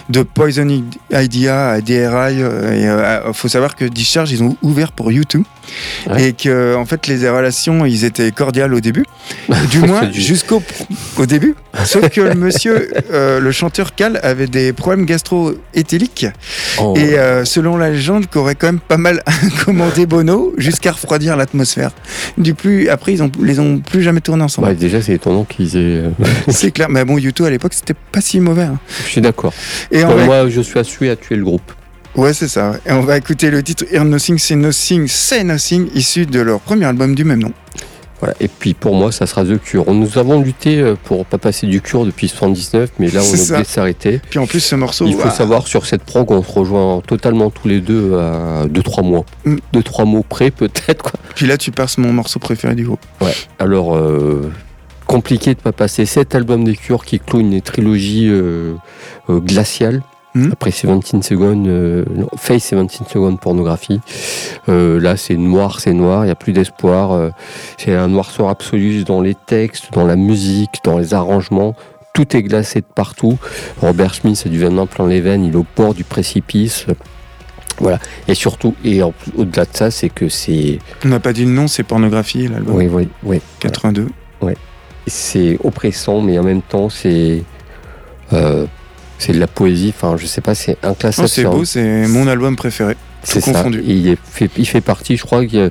de 0.08 0.22
Poison 0.22 0.66
Idea 1.12 1.68
à 1.70 1.80
DRI. 1.80 2.42
euh, 2.42 2.72
Et 2.72 2.88
euh, 2.88 3.32
faut 3.34 3.48
savoir 3.48 3.76
que 3.76 3.84
Discharge, 3.84 4.30
ils 4.32 4.42
ont 4.42 4.56
ouvert 4.62 4.92
pour 4.92 5.10
U2. 5.10 5.42
Ouais. 6.08 6.28
Et 6.28 6.32
que, 6.32 6.74
en 6.74 6.84
fait, 6.86 7.06
les 7.06 7.28
relations, 7.28 7.84
ils 7.84 8.04
étaient 8.04 8.30
cordiales 8.32 8.72
au 8.74 8.80
début. 8.80 9.04
Du 9.70 9.78
moins, 9.86 10.10
jusqu'au 10.10 10.62
au 11.18 11.26
début. 11.26 11.54
Sauf 11.84 12.08
que 12.08 12.20
le 12.22 12.34
monsieur, 12.34 12.90
euh, 13.12 13.40
le 13.40 13.52
chanteur 13.52 13.94
Cal, 13.94 14.18
avait 14.22 14.46
des 14.48 14.72
problèmes 14.72 15.04
gastro-éthyliques. 15.04 16.26
Oh, 16.80 16.94
Et 16.96 17.18
euh, 17.18 17.44
selon 17.44 17.76
la 17.76 17.90
légende, 17.90 18.26
qu'aurait 18.26 18.54
quand 18.54 18.66
même 18.68 18.80
pas 18.80 18.96
mal 18.96 19.22
commandé 19.64 20.06
Bono 20.06 20.52
jusqu'à 20.56 20.92
refroidir 20.92 21.36
l'atmosphère. 21.36 21.90
Du 22.38 22.54
plus, 22.54 22.88
après, 22.88 23.12
ils 23.12 23.22
ont, 23.22 23.30
les 23.40 23.60
ont 23.60 23.78
plus 23.78 24.02
jamais 24.02 24.20
tourné 24.20 24.42
ensemble. 24.42 24.68
ouais, 24.68 24.74
déjà, 24.74 25.00
c'est 25.02 25.14
étonnant 25.14 25.44
qu'ils 25.44 25.76
aient. 25.76 26.02
C'est 26.70 26.74
clair. 26.74 26.88
Mais 26.88 27.04
bon, 27.04 27.18
U2 27.18 27.44
à 27.46 27.50
l'époque, 27.50 27.74
c'était 27.74 27.94
pas 28.12 28.20
si 28.20 28.38
mauvais. 28.38 28.62
hein. 28.62 28.78
Je 29.04 29.10
suis 29.10 29.20
d'accord. 29.20 29.52
Et 29.90 30.02
Pour 30.02 30.16
moi, 30.18 30.48
je 30.48 30.60
suis 30.60 30.78
assuré 30.78 31.10
à 31.10 31.16
tuer 31.16 31.34
le 31.34 31.42
groupe. 31.44 31.72
Ouais, 32.14 32.32
c'est 32.32 32.46
ça. 32.46 32.70
ouais. 32.70 32.78
Et 32.86 32.92
on 32.92 33.00
va 33.02 33.16
écouter 33.18 33.50
le 33.50 33.60
titre 33.62 33.84
Hear 33.90 34.04
Nothing, 34.04 34.38
Say 34.38 34.54
Nothing, 34.54 35.08
Say 35.08 35.42
Nothing, 35.42 35.88
issu 35.96 36.26
de 36.26 36.40
leur 36.40 36.60
premier 36.60 36.84
album 36.84 37.16
du 37.16 37.24
même 37.24 37.40
nom. 37.42 37.52
Voilà. 38.20 38.34
Et 38.38 38.46
puis 38.48 38.74
pour 38.74 38.94
moi, 38.94 39.10
ça 39.10 39.26
sera 39.26 39.44
The 39.44 39.58
Cure. 39.60 39.92
Nous 39.92 40.16
avons 40.18 40.40
lutté 40.42 40.78
euh, 40.80 40.94
pour 41.02 41.24
pas 41.26 41.38
passer 41.38 41.66
du 41.66 41.80
Cure 41.80 42.04
depuis 42.04 42.28
79, 42.28 42.90
mais 43.00 43.08
là, 43.10 43.20
on 43.20 43.24
C'est 43.24 43.34
est 43.34 43.36
ça. 43.38 43.54
obligé 43.54 43.62
de 43.62 43.72
s'arrêter. 43.72 44.20
Puis 44.30 44.38
en 44.38 44.46
plus, 44.46 44.60
ce 44.60 44.74
morceau. 44.76 45.06
Il 45.06 45.14
faut 45.14 45.30
savoir 45.30 45.66
sur 45.66 45.86
cette 45.86 46.04
prog, 46.04 46.30
on 46.30 46.42
se 46.44 46.52
rejoint 46.52 47.00
totalement 47.06 47.50
tous 47.50 47.66
les 47.66 47.80
deux 47.80 48.16
à 48.18 48.66
2-3 48.66 49.02
mois. 49.04 49.24
Mm. 49.44 49.56
2-3 49.74 50.04
mots 50.04 50.24
près, 50.28 50.50
peut-être. 50.52 51.12
Puis 51.34 51.46
là, 51.46 51.56
tu 51.56 51.70
passes 51.72 51.96
mon 51.98 52.12
morceau 52.12 52.38
préféré 52.38 52.74
du 52.76 52.84
groupe. 52.84 53.00
Alors, 53.58 53.96
euh, 53.96 54.52
compliqué 55.10 55.54
de 55.54 55.60
pas 55.60 55.72
passer 55.72 56.06
cet 56.06 56.36
album 56.36 56.62
des 56.62 56.76
Cure 56.76 57.04
qui 57.04 57.18
clôt 57.18 57.40
une 57.40 57.60
trilogie 57.60 58.28
euh, 58.28 58.74
euh, 59.28 59.40
glaciale. 59.40 60.02
Mhm. 60.36 60.50
Après 60.52 60.70
17 60.70 61.24
secondes, 61.24 61.66
euh, 61.66 62.04
non, 62.14 62.28
Face 62.36 62.72
17 62.72 63.08
secondes 63.08 63.40
pornographie. 63.40 64.00
Euh, 64.68 65.00
là, 65.00 65.16
c'est 65.16 65.36
noir, 65.36 65.80
c'est 65.80 65.92
noir, 65.94 66.22
il 66.22 66.26
n'y 66.26 66.30
a 66.30 66.36
plus 66.36 66.52
d'espoir. 66.52 67.10
euh, 67.10 67.30
c'est 67.76 67.92
un 67.92 68.06
noirceur 68.06 68.48
absolu 68.48 69.02
dans 69.02 69.20
les 69.20 69.34
textes, 69.34 69.92
dans 69.92 70.06
la 70.06 70.14
musique, 70.14 70.78
dans 70.84 70.98
les 70.98 71.12
arrangements. 71.12 71.74
Tout 72.14 72.36
est 72.36 72.42
glacé 72.44 72.80
de 72.80 72.86
partout. 72.94 73.36
Robert 73.80 74.14
Smith 74.14 74.40
a 74.46 74.48
du 74.48 74.60
venin 74.60 74.86
plein 74.86 75.08
les 75.08 75.20
veines, 75.20 75.44
il 75.44 75.54
est 75.54 75.56
au 75.56 75.66
bord 75.76 75.94
du 75.94 76.04
précipice. 76.04 76.86
Voilà. 77.80 77.98
Et 78.28 78.34
surtout, 78.34 78.76
et 78.84 79.02
au-delà 79.02 79.64
de 79.64 79.76
ça, 79.76 79.90
c'est 79.90 80.10
que 80.10 80.28
c'est. 80.28 80.78
On 81.04 81.08
n'a 81.08 81.18
pas 81.18 81.32
dit 81.32 81.46
le 81.46 81.50
nom, 81.50 81.66
c'est 81.66 81.82
Pornographie, 81.82 82.46
l'album 82.46 82.76
Oui, 82.76 82.86
oui, 82.86 83.08
oui. 83.24 83.40
82. 83.58 84.06
C'est 85.10 85.58
oppressant, 85.62 86.20
mais 86.22 86.38
en 86.38 86.42
même 86.42 86.62
temps, 86.62 86.88
c'est 86.88 87.42
euh, 88.32 88.64
c'est 89.18 89.32
de 89.32 89.38
la 89.40 89.46
poésie. 89.46 89.92
Enfin, 89.94 90.16
je 90.16 90.26
sais 90.26 90.40
pas, 90.40 90.54
c'est 90.54 90.76
inclassable. 90.82 91.26
Oh, 91.26 91.28
c'est 91.28 91.44
beau, 91.44 91.64
c'est 91.64 92.06
mon 92.08 92.26
album 92.26 92.56
préféré. 92.56 92.96
c'est 93.22 93.40
ça. 93.40 93.52
confondu. 93.52 93.82
Il, 93.86 94.08
est 94.08 94.18
fait, 94.22 94.50
il 94.56 94.66
fait 94.66 94.80
partie, 94.80 95.16
je 95.16 95.24
crois 95.24 95.44
que 95.46 95.70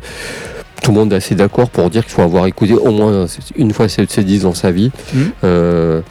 tout 0.83 0.91
le 0.91 0.97
monde 0.97 1.11
est 1.13 1.17
assez 1.17 1.35
d'accord 1.35 1.69
pour 1.69 1.89
dire 1.89 2.03
qu'il 2.03 2.13
faut 2.13 2.21
avoir 2.21 2.45
écouté 2.45 2.73
au 2.73 2.91
moins 2.91 3.25
une 3.57 3.73
fois 3.73 3.89
ces 3.89 4.05
ces 4.07 4.23
disques 4.23 4.43
dans 4.43 4.53
sa 4.53 4.71
vie. 4.71 4.91
Mhm. 5.13 5.31
Euh, 5.43 6.01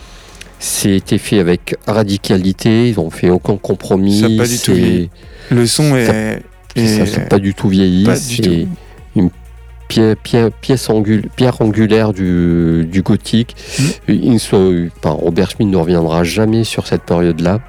c'était 0.58 1.18
fait 1.18 1.38
avec 1.38 1.76
radicalité, 1.86 2.88
ils 2.88 2.96
n'ont 2.96 3.10
fait 3.10 3.30
aucun 3.30 3.56
compromis. 3.56 4.20
Ça 4.20 4.26
pas 4.36 4.48
du 4.48 4.58
tout 4.58 4.74
vieilli. 4.74 5.10
Le 5.50 5.66
son 5.66 5.90
Ça- 5.92 5.98
est. 5.98 6.06
ça, 6.06 6.12
est- 6.74 7.06
c'est 7.06 7.28
pas 7.28 7.38
du 7.38 7.54
tout 7.54 7.68
vieilli. 7.68 8.04
Pas 8.04 8.16
du 8.16 8.20
C'est 8.36 8.42
tout. 8.42 8.68
une 9.14 9.30
pièce 9.88 10.88
pierre 11.36 11.60
angulaire 11.60 12.12
du, 12.12 12.86
du 12.90 13.02
gothique. 13.02 13.56
Ils 14.08 14.32
ne 14.32 14.38
sont- 14.38 14.88
enfin, 14.98 15.10
Robert 15.10 15.50
Schmidt 15.50 15.70
ne 15.70 15.76
reviendra 15.76 16.24
jamais 16.24 16.64
sur 16.64 16.86
cette 16.86 17.02
période-là. 17.02 17.60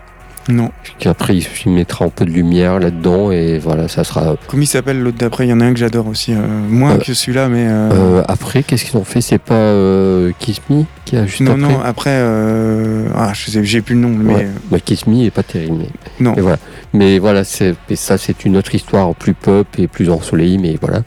Non. 0.49 0.71
Après, 1.05 1.37
il 1.37 1.71
mettra 1.71 2.05
un 2.05 2.09
peu 2.09 2.25
de 2.25 2.31
lumière 2.31 2.79
là-dedans 2.79 3.31
et 3.31 3.59
voilà, 3.59 3.87
ça 3.87 4.03
sera. 4.03 4.35
Comment 4.47 4.63
il 4.63 4.67
s'appelle 4.67 4.99
l'autre 4.99 5.17
d'après 5.17 5.45
Il 5.45 5.49
y 5.49 5.53
en 5.53 5.61
a 5.61 5.65
un 5.65 5.73
que 5.73 5.79
j'adore 5.79 6.07
aussi. 6.07 6.33
euh, 6.33 6.37
moins 6.69 6.95
Euh, 6.95 6.97
que 6.97 7.13
celui-là, 7.13 7.47
mais. 7.49 7.65
euh, 7.67 7.89
Euh, 8.19 8.23
après, 8.27 8.63
qu'est-ce 8.63 8.85
qu'ils 8.85 8.97
ont 8.97 9.03
fait? 9.03 9.21
C'est 9.21 9.37
pas 9.37 9.53
euh, 9.53 10.31
Kiss 10.39 10.59
Me 10.69 10.83
qui 11.05 11.15
a 11.17 11.25
juste 11.25 11.41
non, 11.41 11.51
après? 11.53 11.61
non, 11.73 11.81
après. 11.81 12.09
euh, 12.13 13.07
Ah, 13.15 13.31
je 13.33 13.51
sais, 13.51 13.63
j'ai 13.63 13.81
plus 13.81 13.95
le 13.95 14.01
nom, 14.01 14.09
mais. 14.09 14.33
Ouais. 14.33 14.47
Bah, 14.71 14.79
Kiss 14.83 15.05
Me 15.07 15.23
est 15.25 15.31
pas 15.31 15.43
terrible. 15.43 15.77
Mais, 15.79 15.87
Non. 16.19 16.33
mais 16.35 16.41
voilà. 16.41 16.57
Mais 16.93 17.19
voilà, 17.19 17.43
c'est 17.43 17.75
mais 17.89 17.95
ça, 17.95 18.17
c'est 18.17 18.43
une 18.45 18.57
autre 18.57 18.73
histoire 18.73 19.13
plus 19.15 19.33
pop 19.35 19.67
et 19.77 19.87
plus 19.87 20.09
ensoleillée, 20.09 20.57
mais 20.57 20.77
voilà. 20.81 21.01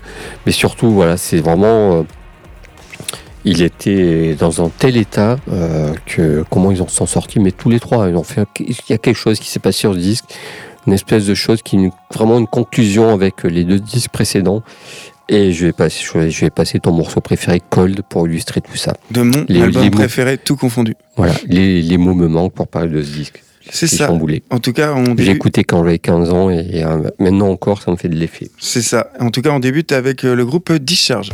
Mais 0.47 0.53
surtout, 0.53 0.91
voilà, 0.93 1.17
c'est 1.17 1.39
vraiment. 1.39 2.07
Il 3.45 3.63
était 3.63 4.35
dans 4.39 4.65
un 4.65 4.69
tel 4.71 4.97
état 4.97 5.37
euh, 5.51 5.93
que 6.07 6.45
comment 6.51 6.71
ils 6.71 6.81
en 6.83 6.89
sont 6.89 7.07
sortis, 7.07 7.41
mais 7.41 7.51
tous 7.53 7.71
les 7.71 7.81
trois, 7.81 8.09
ils 8.09 8.17
ont 8.17 8.23
fait. 8.23 8.47
Il 8.61 8.75
y 8.89 8.93
a 8.93 8.99
quelque 8.99 9.17
chose 9.17 9.39
qui 9.41 9.49
s'est 9.49 9.59
passé 9.61 9.81
sur 9.81 9.95
ce 9.95 9.99
disque, 9.99 10.25
une 10.87 10.93
espèce 10.93 11.27
de 11.27 11.35
chose 11.35 11.63
qui 11.63 11.89
vraiment 12.15 12.39
une 12.39 12.47
conclusion 12.47 13.13
avec 13.13 13.43
les 13.45 13.65
deux 13.65 13.79
disques 13.81 14.11
précédents. 14.11 14.63
Et 15.29 15.53
je 15.53 15.67
vais 15.67 15.73
passer, 15.73 16.05
je 16.31 16.41
vais 16.45 16.51
passer 16.51 16.79
ton 16.81 16.93
morceau 16.93 17.21
préféré, 17.21 17.61
Cold, 17.71 18.03
pour 18.09 18.27
illustrer 18.27 18.61
tout 18.61 18.77
ça. 18.77 18.93
De 19.13 19.23
mon 19.23 19.45
Les- 19.49 19.63
album 19.63 19.83
les 19.83 19.91
mots. 19.91 19.97
préféré, 19.97 20.37
tout 20.37 20.57
confondu. 20.57 20.95
Voilà, 21.17 21.33
les, 21.47 21.81
les 21.81 21.97
mots 21.97 22.15
me 22.15 22.27
manquent 22.29 22.53
pour 22.55 22.67
parler 22.69 22.89
de 22.91 23.03
ce 23.03 23.11
disque. 23.13 23.43
C'est 23.71 23.87
ça. 23.87 24.09
chamboulé. 24.09 24.43
En 24.51 24.59
tout 24.59 24.73
cas, 24.73 24.93
on 24.93 25.15
J'ai 25.17 25.31
écouté 25.31 25.63
quand 25.63 25.85
j'avais 25.85 26.01
15 26.01 26.31
ans 26.33 26.51
et, 26.51 26.67
et, 26.73 26.85
euh, 26.85 27.09
maintenant 27.21 27.49
encore, 27.49 27.81
ça 27.81 27.93
me 27.93 27.97
fait 27.97 28.09
de 28.09 28.17
l'effet. 28.17 28.51
c'est 28.59 28.83
ça. 28.83 29.11
En 29.21 29.31
tout 29.31 29.41
cas, 29.41 29.51
on 29.51 29.61
débute 29.61 29.93
avec 29.93 30.25
euh, 30.25 30.35
le 30.35 30.45
groupe 30.45 30.73
Discharge. 30.73 31.31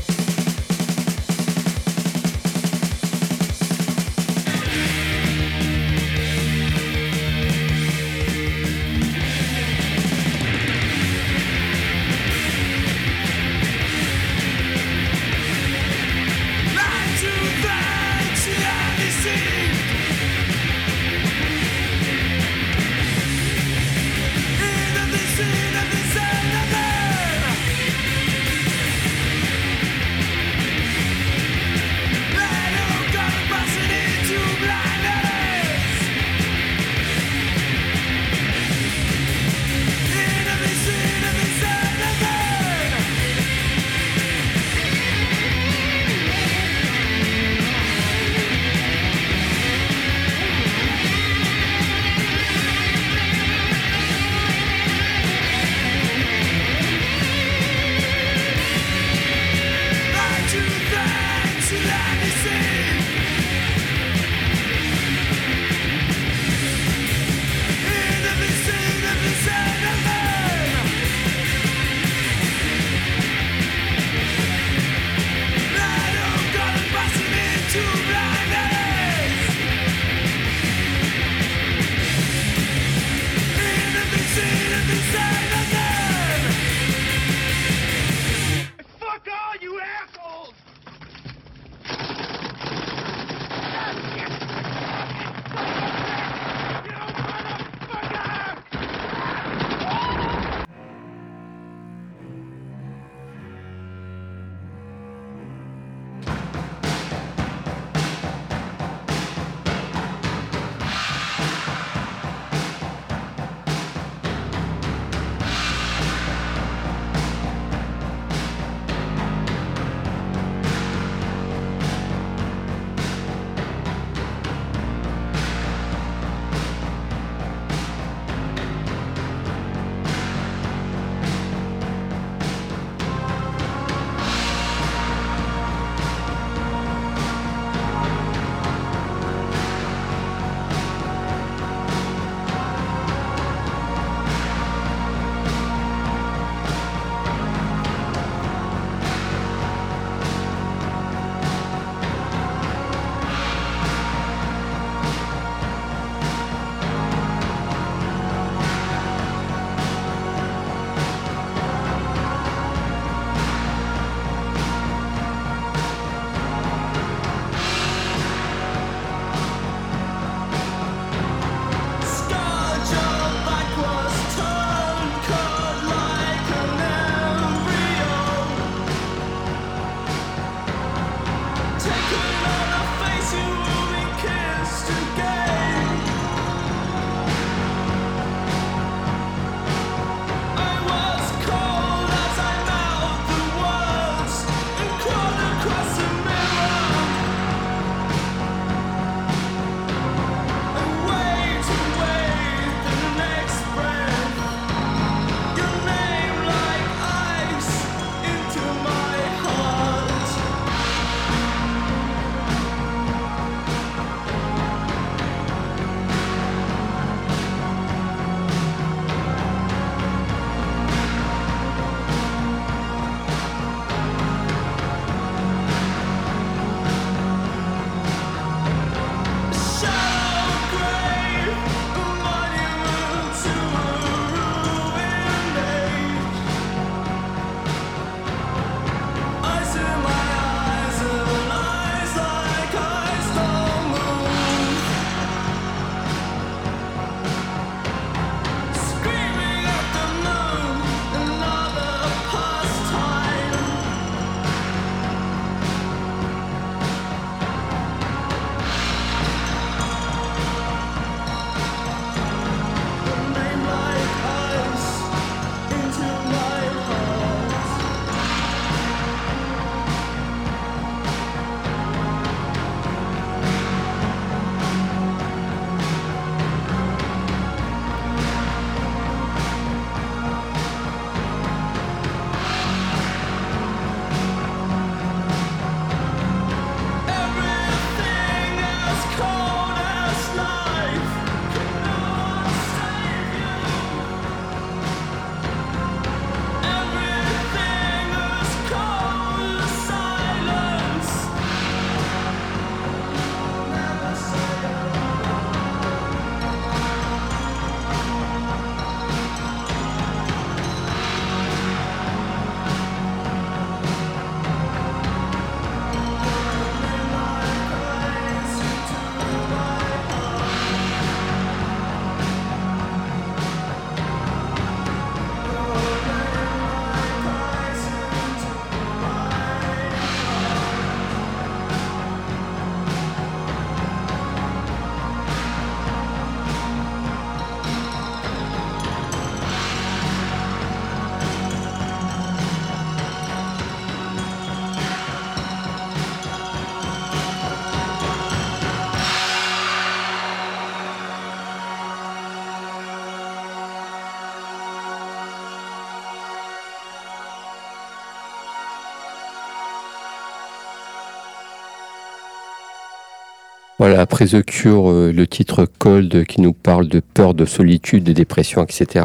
Voilà, 363.79 364.01
après 364.01 364.27
The 364.27 364.45
Cure, 364.45 364.91
euh, 364.91 365.13
le 365.13 365.27
titre 365.29 365.65
Cold 365.79 366.25
qui 366.25 366.41
nous 366.41 366.53
parle 366.53 366.89
de 366.89 366.99
peur, 366.99 367.33
de 367.33 367.45
solitude, 367.45 368.03
de 368.03 368.13
dépression, 368.13 368.65
etc. 368.65 369.05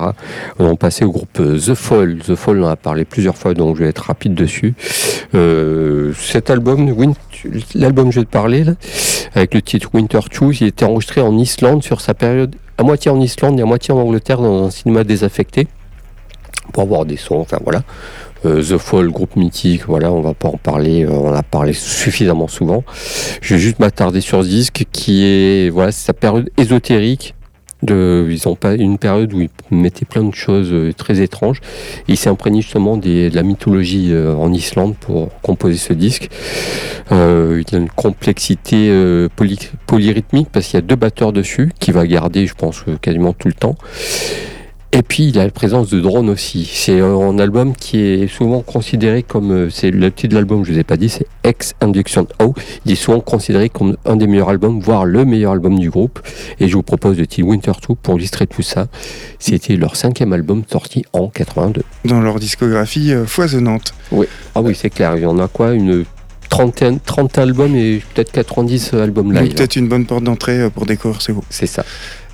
On 0.57 0.75
passait 0.75 1.05
au 1.05 1.11
groupe 1.11 1.39
euh, 1.39 1.59
The 1.59 1.75
Fall. 1.75 2.17
The 2.17 2.33
Fall, 2.33 2.59
on 2.59 2.65
en 2.65 2.69
a 2.69 2.75
parlé 2.75 3.05
plusieurs 3.05 3.37
fois, 3.37 3.53
donc 3.53 3.75
je 3.75 3.83
vais 3.83 3.89
être 3.89 4.05
rapide 4.05 4.33
dessus. 4.33 4.73
Euh, 5.35 6.11
cet 6.17 6.49
album, 6.49 6.87
l'album 7.75 8.07
que 8.07 8.15
je 8.15 8.19
vais 8.21 8.25
te 8.25 8.31
parler, 8.31 8.63
là, 8.63 8.73
avec 9.35 9.53
le 9.53 9.61
titre 9.61 9.89
Winter 9.93 10.21
Choose, 10.31 10.61
il 10.61 10.67
était 10.67 10.85
enregistré 10.85 11.21
en 11.21 11.37
Islande 11.37 11.83
sur 11.83 12.01
sa 12.01 12.15
période, 12.15 12.55
à 12.79 12.83
moitié 12.83 13.11
en 13.11 13.21
Islande 13.21 13.59
et 13.59 13.61
à 13.61 13.65
moitié 13.65 13.93
en 13.93 13.99
Angleterre 13.99 14.41
dans 14.41 14.65
un 14.65 14.71
cinéma 14.71 15.03
désaffecté 15.03 15.67
pour 16.71 16.81
avoir 16.81 17.05
des 17.05 17.17
sons, 17.17 17.37
enfin 17.37 17.59
voilà. 17.63 17.83
Euh, 18.45 18.61
The 18.61 18.77
Fall, 18.77 19.09
groupe 19.09 19.35
mythique, 19.35 19.85
voilà, 19.87 20.11
on 20.11 20.21
va 20.21 20.33
pas 20.33 20.49
en 20.49 20.57
parler, 20.57 21.05
euh, 21.05 21.11
on 21.11 21.33
a 21.33 21.43
parlé 21.43 21.71
suffisamment 21.73 22.47
souvent. 22.47 22.83
Je 23.41 23.55
vais 23.55 23.59
juste 23.59 23.79
m'attarder 23.79 24.19
sur 24.21 24.43
ce 24.43 24.49
disque 24.49 24.83
qui 24.91 25.23
est, 25.23 25.69
voilà, 25.69 25.91
sa 25.91 26.13
période 26.13 26.49
ésotérique. 26.57 27.35
Ils 27.85 28.47
ont 28.47 28.55
pas 28.55 28.75
une 28.75 28.97
période 28.97 29.33
où 29.33 29.41
ils 29.41 29.49
mettaient 29.69 30.05
plein 30.05 30.23
de 30.23 30.33
choses 30.33 30.69
euh, 30.71 30.93
très 30.93 31.19
étranges. 31.21 31.59
Il 32.07 32.15
s'est 32.15 32.29
imprégné 32.29 32.61
justement 32.61 32.95
de 32.95 33.29
la 33.33 33.43
mythologie 33.43 34.13
en 34.15 34.53
Islande 34.53 34.95
pour 34.95 35.29
composer 35.41 35.77
ce 35.77 35.91
disque. 35.91 36.29
Il 37.11 37.15
a 37.15 37.77
une 37.77 37.89
complexité 37.89 38.89
poly- 39.35 39.69
polyrythmique 39.85 40.47
parce 40.51 40.67
qu'il 40.67 40.75
y 40.75 40.83
a 40.83 40.85
deux 40.85 40.95
batteurs 40.95 41.33
dessus 41.33 41.71
qui 41.79 41.91
va 41.91 42.07
garder, 42.07 42.47
je 42.47 42.53
pense, 42.53 42.85
quasiment 43.01 43.33
tout 43.33 43.49
le 43.49 43.53
temps. 43.53 43.75
Et 44.95 45.01
puis 45.01 45.29
il 45.29 45.39
a 45.39 45.45
la 45.45 45.49
présence 45.49 45.89
de 45.89 45.99
drones 45.99 46.29
aussi. 46.29 46.69
C'est 46.71 46.99
un 46.99 47.39
album 47.39 47.75
qui 47.75 47.97
est 47.99 48.27
souvent 48.27 48.61
considéré 48.61 49.23
comme, 49.23 49.51
euh, 49.51 49.69
c'est 49.71 49.89
le 49.89 50.11
titre 50.11 50.29
de 50.29 50.35
l'album, 50.35 50.63
je 50.63 50.71
vous 50.71 50.77
ai 50.77 50.83
pas 50.83 50.97
dit, 50.97 51.09
c'est 51.09 51.25
X 51.43 51.73
Induction 51.81 52.27
O. 52.39 52.53
Il 52.85 52.91
est 52.91 52.95
souvent 52.95 53.19
considéré 53.19 53.69
comme 53.69 53.97
un 54.05 54.15
des 54.15 54.27
meilleurs 54.27 54.49
albums, 54.49 54.79
voire 54.79 55.05
le 55.05 55.25
meilleur 55.25 55.53
album 55.53 55.79
du 55.79 55.89
groupe. 55.89 56.19
Et 56.59 56.67
je 56.67 56.75
vous 56.75 56.83
propose 56.83 57.17
le 57.17 57.25
titre 57.25 57.47
Winter 57.47 57.71
2 57.89 57.95
pour 57.95 58.19
illustrer 58.19 58.45
tout 58.45 58.61
ça. 58.61 58.85
C'était 59.39 59.77
leur 59.77 59.95
cinquième 59.95 60.31
album 60.31 60.61
sorti 60.71 61.03
en 61.11 61.27
82. 61.27 61.81
Dans 62.05 62.21
leur 62.21 62.37
discographie 62.37 63.13
euh, 63.13 63.25
foisonnante. 63.25 63.95
Ah 64.53 64.61
oui, 64.61 64.75
c'est 64.75 64.91
clair. 64.91 65.15
Il 65.17 65.23
y 65.23 65.25
en 65.25 65.39
a 65.39 65.47
quoi 65.47 65.71
Une 65.73 66.05
trentaine, 66.49 66.99
30 67.03 67.39
albums 67.39 67.75
et 67.75 68.03
peut-être 68.13 68.31
90 68.31 68.93
albums 68.93 69.33
Donc 69.33 69.41
live. 69.41 69.55
peut-être 69.55 69.75
une 69.75 69.87
bonne 69.87 70.05
porte 70.05 70.23
d'entrée 70.23 70.59
euh, 70.59 70.69
pour 70.69 70.85
découvrir 70.85 71.19
ce 71.19 71.31
groupe. 71.31 71.45
C'est 71.49 71.65
ça. 71.65 71.83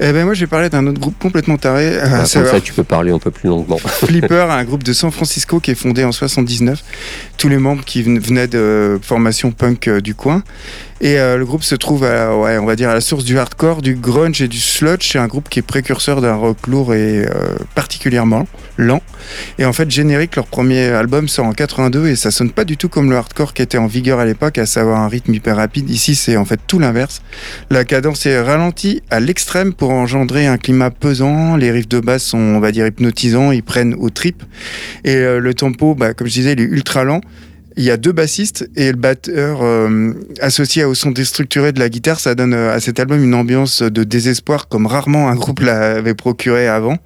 Eh 0.01 0.13
ben 0.13 0.23
moi 0.23 0.33
je 0.33 0.39
vais 0.39 0.47
parler 0.47 0.69
d'un 0.69 0.87
autre 0.87 0.99
groupe 0.99 1.17
complètement 1.19 1.57
taré, 1.57 1.87
euh, 1.97 2.01
Ah, 2.05 2.17
comme 2.19 2.45
ça, 2.45 2.61
tu 2.61 2.71
peux 2.73 2.85
parler 2.85 3.11
un 3.11 3.19
peu 3.19 3.31
plus 3.31 3.49
longuement. 3.49 3.77
Flipper, 3.85 4.47
un 4.49 4.63
groupe 4.63 4.83
de 4.83 4.93
San 4.93 5.11
Francisco 5.11 5.59
qui 5.59 5.71
est 5.71 5.75
fondé 5.75 6.05
en 6.05 6.13
79. 6.13 6.81
Tous 7.37 7.49
les 7.49 7.57
membres 7.57 7.83
qui 7.83 8.01
ven- 8.03 8.19
venaient 8.19 8.47
de 8.47 8.97
formation 9.01 9.51
punk 9.51 9.87
euh, 9.89 9.99
du 9.99 10.15
coin. 10.15 10.41
Et 11.01 11.17
euh, 11.17 11.37
le 11.37 11.45
groupe 11.45 11.63
se 11.63 11.75
trouve, 11.75 12.03
à, 12.03 12.35
ouais, 12.37 12.57
on 12.57 12.65
va 12.65 12.75
dire, 12.75 12.89
à 12.89 12.93
la 12.93 12.99
source 12.99 13.23
du 13.23 13.39
hardcore, 13.39 13.81
du 13.81 13.95
grunge 13.95 14.41
et 14.41 14.49
du 14.49 14.59
sludge. 14.59 15.09
C'est 15.11 15.17
un 15.19 15.27
groupe 15.27 15.47
qui 15.49 15.59
est 15.59 15.63
précurseur 15.63 16.19
d'un 16.19 16.35
rock 16.35 16.67
lourd 16.67 16.93
et 16.93 17.25
euh, 17.25 17.29
particulièrement 17.75 18.47
lent. 18.77 19.01
Et 19.59 19.65
en 19.65 19.71
fait, 19.71 19.89
générique, 19.89 20.35
leur 20.35 20.47
premier 20.47 20.87
album 20.87 21.27
sort 21.29 21.45
en 21.45 21.53
82 21.53 22.07
et 22.07 22.15
ça 22.17 22.31
sonne 22.31 22.51
pas 22.51 22.65
du 22.65 22.75
tout 22.75 22.89
comme 22.89 23.09
le 23.09 23.15
hardcore 23.17 23.53
qui 23.53 23.61
était 23.61 23.77
en 23.77 23.87
vigueur 23.87 24.19
à 24.19 24.25
l'époque, 24.25 24.57
à 24.57 24.65
savoir 24.65 24.99
un 24.99 25.07
rythme 25.07 25.33
hyper 25.33 25.55
rapide. 25.55 25.89
Ici, 25.89 26.15
c'est 26.15 26.35
en 26.35 26.43
fait 26.45 26.59
tout 26.67 26.79
l'inverse. 26.79 27.21
La 27.69 27.85
cadence 27.85 28.25
est 28.25 28.41
ralentie 28.41 29.01
à 29.09 29.21
l'extrême 29.21 29.73
pour 29.73 29.88
engendrer 29.93 30.47
un 30.47 30.57
climat 30.57 30.91
pesant. 30.91 31.55
Les 31.55 31.71
riffs 31.71 31.89
de 31.89 31.99
basse 31.99 32.23
sont, 32.23 32.37
on 32.37 32.59
va 32.59 32.71
dire, 32.71 32.87
hypnotisants. 32.87 33.51
Ils 33.51 33.63
prennent 33.63 33.95
aux 33.95 34.09
tripes. 34.09 34.43
Et 35.03 35.15
euh, 35.15 35.39
le 35.39 35.53
tempo, 35.53 35.95
bah, 35.95 36.13
comme 36.13 36.27
je 36.27 36.33
disais, 36.33 36.53
il 36.53 36.61
est 36.61 36.63
ultra 36.63 37.03
lent. 37.03 37.21
Il 37.77 37.83
y 37.83 37.91
a 37.91 37.97
deux 37.97 38.11
bassistes 38.11 38.69
et 38.75 38.91
le 38.91 38.97
batteur 38.97 39.59
euh, 39.61 40.13
associé 40.41 40.83
au 40.85 40.95
son 40.95 41.11
déstructuré 41.11 41.71
de 41.71 41.79
la 41.79 41.89
guitare, 41.89 42.19
ça 42.19 42.33
donne 42.33 42.53
euh, 42.53 42.73
à 42.73 42.79
cet 42.79 42.99
album 42.99 43.23
une 43.23 43.35
ambiance 43.35 43.83
de 43.83 44.03
désespoir 44.03 44.67
comme 44.67 44.87
rarement 44.87 45.29
un 45.29 45.35
groupe 45.35 45.59
l'avait 45.61 46.15
procuré 46.15 46.67
avant. 46.67 46.97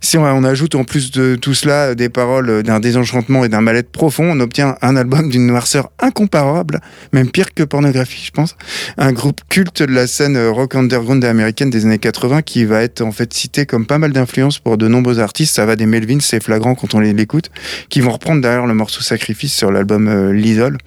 Si 0.00 0.18
on, 0.18 0.44
ajoute 0.44 0.74
en 0.74 0.82
plus 0.82 1.12
de 1.12 1.36
tout 1.36 1.54
cela 1.54 1.94
des 1.94 2.08
paroles 2.08 2.64
d'un 2.64 2.80
désenchantement 2.80 3.44
et 3.44 3.48
d'un 3.48 3.60
mal-être 3.60 3.90
profond, 3.90 4.24
on 4.24 4.40
obtient 4.40 4.76
un 4.82 4.96
album 4.96 5.30
d'une 5.30 5.46
noirceur 5.46 5.92
incomparable, 6.00 6.80
même 7.12 7.30
pire 7.30 7.54
que 7.54 7.62
pornographie, 7.62 8.24
je 8.26 8.32
pense. 8.32 8.56
Un 8.98 9.12
groupe 9.12 9.40
culte 9.48 9.82
de 9.82 9.92
la 9.92 10.08
scène 10.08 10.36
euh, 10.36 10.50
rock 10.50 10.74
underground 10.74 11.24
américaine 11.24 11.70
des 11.70 11.84
années 11.84 11.98
80 11.98 12.42
qui 12.42 12.64
va 12.64 12.82
être 12.82 13.02
en 13.02 13.12
fait 13.12 13.32
cité 13.32 13.66
comme 13.66 13.86
pas 13.86 13.98
mal 13.98 14.12
d'influence 14.12 14.58
pour 14.58 14.76
de 14.76 14.88
nombreux 14.88 15.20
artistes. 15.20 15.54
Ça 15.54 15.64
va 15.64 15.76
des 15.76 15.86
Melvins, 15.86 16.20
c'est 16.20 16.42
flagrant 16.42 16.74
quand 16.74 16.94
on 16.94 16.98
l'écoute, 16.98 17.50
qui 17.88 18.00
vont 18.00 18.10
reprendre 18.10 18.42
derrière 18.42 18.66
le 18.66 18.74
morceau 18.74 19.02
Sacrifice 19.02 19.54
sur 19.54 19.70
l'album 19.70 19.91
euh, 20.00 20.32
L'Idole. 20.32 20.78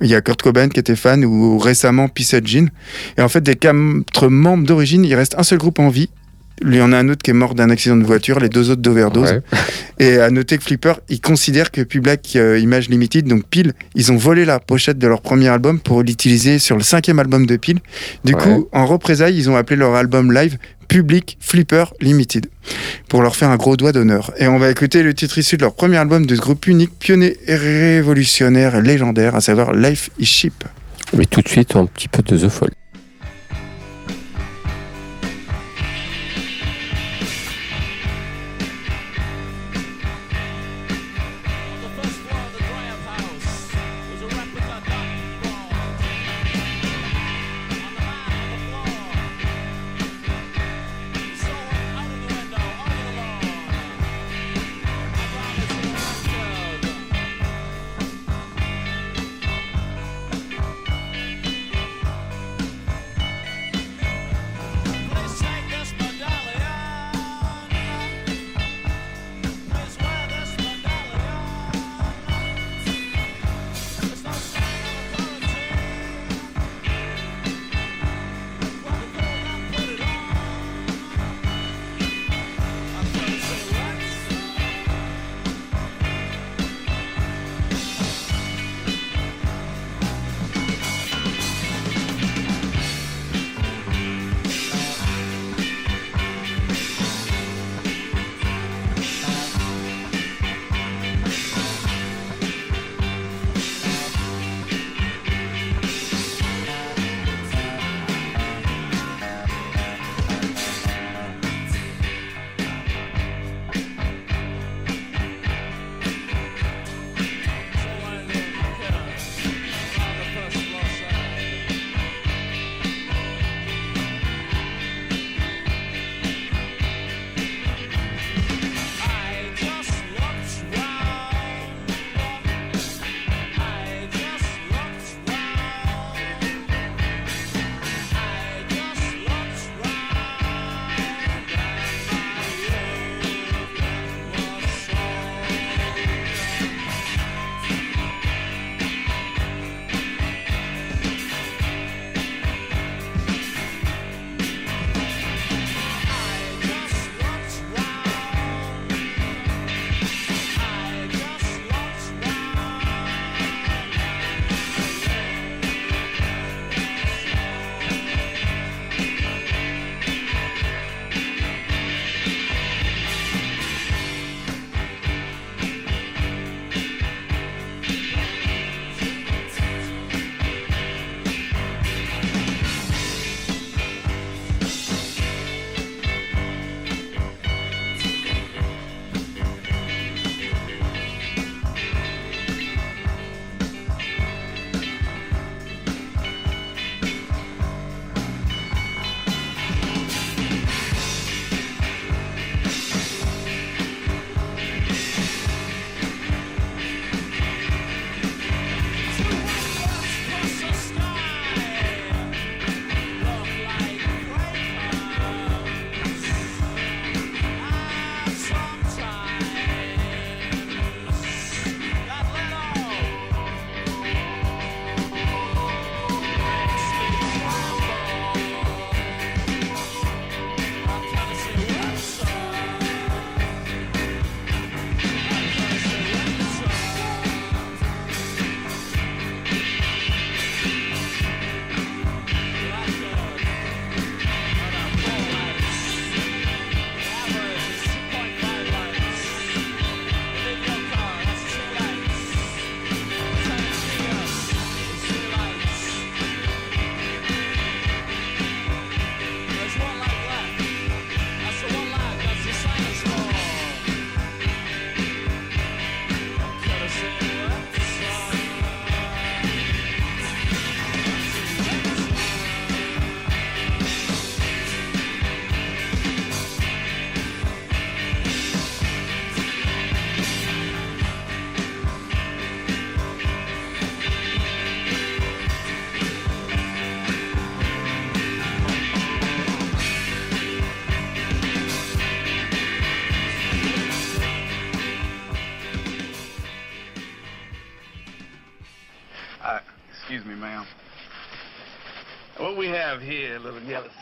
Il 0.00 0.08
y 0.08 0.14
a 0.14 0.20
Kurt 0.20 0.42
Cobain 0.42 0.68
qui 0.68 0.80
était 0.80 0.96
fan 0.96 1.24
ou 1.24 1.58
récemment 1.58 2.08
Peace 2.08 2.34
Jean. 2.44 2.68
Et 3.16 3.22
en 3.22 3.28
fait, 3.28 3.40
des 3.40 3.54
quatre 3.54 4.28
membres 4.28 4.66
d'origine, 4.66 5.04
il 5.04 5.14
reste 5.14 5.36
un 5.38 5.42
seul 5.44 5.58
groupe 5.58 5.78
en 5.78 5.88
vie. 5.90 6.08
Il 6.64 6.74
y 6.74 6.80
en 6.80 6.92
a 6.92 6.96
un 6.98 7.08
autre 7.08 7.22
qui 7.22 7.30
est 7.30 7.34
mort 7.34 7.54
d'un 7.54 7.70
accident 7.70 7.96
de 7.96 8.04
voiture, 8.04 8.38
les 8.38 8.48
deux 8.48 8.70
autres 8.70 8.82
d'overdose. 8.82 9.30
Ouais. 9.32 9.40
Et 9.98 10.18
à 10.18 10.30
noter 10.30 10.58
que 10.58 10.64
Flipper, 10.64 10.94
ils 11.08 11.20
considèrent 11.20 11.70
que 11.72 11.80
Public 11.80 12.34
euh, 12.36 12.58
Image 12.58 12.88
Limited, 12.88 13.26
donc 13.26 13.44
Pile, 13.48 13.72
ils 13.96 14.12
ont 14.12 14.16
volé 14.16 14.44
la 14.44 14.60
pochette 14.60 14.98
de 14.98 15.06
leur 15.08 15.22
premier 15.22 15.48
album 15.48 15.80
pour 15.80 16.02
l'utiliser 16.02 16.58
sur 16.60 16.76
le 16.76 16.82
cinquième 16.82 17.18
album 17.18 17.46
de 17.46 17.56
Pile. 17.56 17.78
Du 18.24 18.34
Ouais. 18.34 18.40
coup, 18.42 18.68
en 18.72 18.86
représailles, 18.86 19.36
ils 19.36 19.50
ont 19.50 19.56
appelé 19.56 19.76
leur 19.76 19.94
album 19.96 20.32
live 20.32 20.56
Public 20.92 21.38
Flipper 21.40 21.84
Limited 22.02 22.48
pour 23.08 23.22
leur 23.22 23.34
faire 23.34 23.48
un 23.48 23.56
gros 23.56 23.78
doigt 23.78 23.92
d'honneur. 23.92 24.30
Et 24.36 24.46
on 24.46 24.58
va 24.58 24.68
écouter 24.68 25.02
le 25.02 25.14
titre 25.14 25.38
issu 25.38 25.56
de 25.56 25.62
leur 25.62 25.74
premier 25.74 25.96
album 25.96 26.26
de 26.26 26.36
ce 26.36 26.40
groupe 26.42 26.66
unique, 26.66 26.90
pionnier 26.98 27.38
et 27.46 27.54
révolutionnaire 27.54 28.78
légendaire, 28.82 29.34
à 29.34 29.40
savoir 29.40 29.72
Life 29.72 30.10
is 30.18 30.26
Cheap. 30.26 30.64
Mais 31.16 31.24
tout 31.24 31.40
de 31.40 31.48
suite, 31.48 31.76
un 31.76 31.86
petit 31.86 32.08
peu 32.08 32.22
de 32.22 32.36
The 32.36 32.50
Fall. 32.50 32.72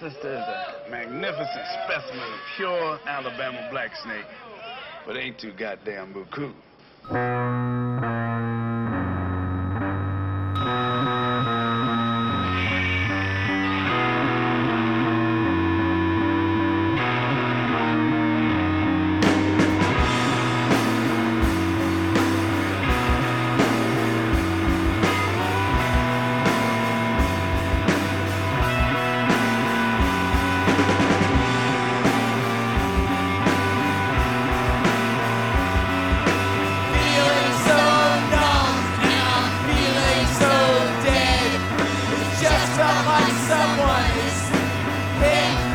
Sister, 0.00 0.32
is 0.32 0.86
a 0.86 0.90
magnificent 0.90 1.66
specimen 1.84 2.24
of 2.24 2.40
pure 2.56 2.98
Alabama 3.06 3.68
black 3.70 3.90
snake, 4.02 4.24
but 5.06 5.16
ain't 5.16 5.38
too 5.38 5.52
goddamn 5.52 6.14
buku. 6.14 7.69
someone 42.90 43.06
like 43.06 43.32
someone 43.46 44.04
is 44.26 44.48
hit. 45.22 45.69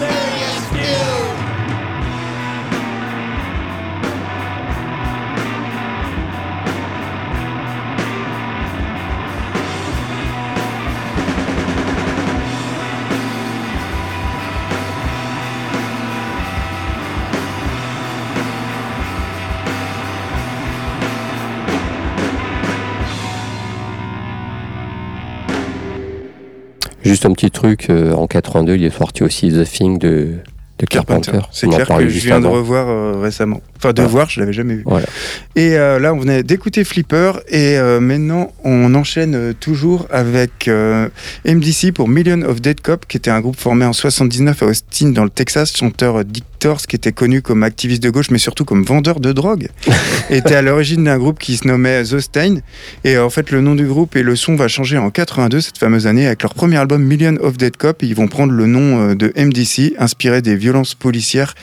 Cold, 0.00 0.29
Juste 27.20 27.26
un 27.26 27.34
petit 27.34 27.50
truc, 27.50 27.90
euh, 27.90 28.14
en 28.14 28.26
82, 28.26 28.76
il 28.76 28.84
est 28.84 28.96
sorti 28.96 29.22
aussi 29.22 29.50
The 29.50 29.64
Thing 29.64 29.98
de, 29.98 30.36
de 30.78 30.86
Carpenter. 30.86 31.40
C'est 31.50 31.68
clair 31.68 31.86
que 31.86 32.08
je 32.08 32.18
viens 32.18 32.40
de 32.40 32.46
revoir 32.46 32.88
euh, 32.88 33.20
récemment. 33.20 33.60
Enfin, 33.82 33.94
de 33.94 34.02
voir, 34.02 34.28
je 34.28 34.40
l'avais 34.40 34.52
jamais 34.52 34.74
vu. 34.74 34.82
Voilà. 34.84 35.06
Et 35.56 35.78
euh, 35.78 35.98
là, 35.98 36.12
on 36.12 36.18
venait 36.18 36.42
d'écouter 36.42 36.84
Flipper 36.84 37.32
et 37.48 37.78
euh, 37.78 37.98
maintenant, 37.98 38.52
on 38.62 38.94
enchaîne 38.94 39.34
euh, 39.34 39.52
toujours 39.58 40.06
avec 40.10 40.68
euh, 40.68 41.08
MDC 41.46 41.92
pour 41.94 42.06
Million 42.06 42.42
of 42.42 42.60
Dead 42.60 42.82
Cop, 42.82 43.06
qui 43.08 43.16
était 43.16 43.30
un 43.30 43.40
groupe 43.40 43.56
formé 43.56 43.86
en 43.86 43.94
79 43.94 44.62
à 44.62 44.66
Austin, 44.66 45.08
dans 45.12 45.24
le 45.24 45.30
Texas. 45.30 45.74
Chanteur 45.74 46.26
Dick 46.26 46.44
Torse, 46.58 46.86
qui 46.86 46.94
était 46.94 47.12
connu 47.12 47.40
comme 47.40 47.62
activiste 47.62 48.02
de 48.02 48.10
gauche, 48.10 48.30
mais 48.30 48.36
surtout 48.36 48.66
comme 48.66 48.82
vendeur 48.82 49.18
de 49.18 49.32
drogue, 49.32 49.68
était 50.30 50.56
à 50.56 50.60
l'origine 50.60 51.04
d'un 51.04 51.16
groupe 51.16 51.38
qui 51.38 51.56
se 51.56 51.66
nommait 51.66 52.02
The 52.02 52.20
Stain. 52.20 52.56
Et 53.04 53.16
en 53.16 53.30
fait, 53.30 53.50
le 53.50 53.62
nom 53.62 53.74
du 53.74 53.86
groupe 53.86 54.14
et 54.14 54.22
le 54.22 54.36
son 54.36 54.56
va 54.56 54.68
changer 54.68 54.98
en 54.98 55.08
82, 55.08 55.62
cette 55.62 55.78
fameuse 55.78 56.06
année, 56.06 56.26
avec 56.26 56.42
leur 56.42 56.52
premier 56.52 56.76
album 56.76 57.02
Million 57.02 57.36
of 57.40 57.56
Dead 57.56 57.78
Cop. 57.78 58.02
Ils 58.02 58.14
vont 58.14 58.28
prendre 58.28 58.52
le 58.52 58.66
nom 58.66 59.14
de 59.14 59.32
MDC, 59.36 59.94
inspiré 59.98 60.42
des 60.42 60.54
violences 60.54 60.94
policières 60.94 61.54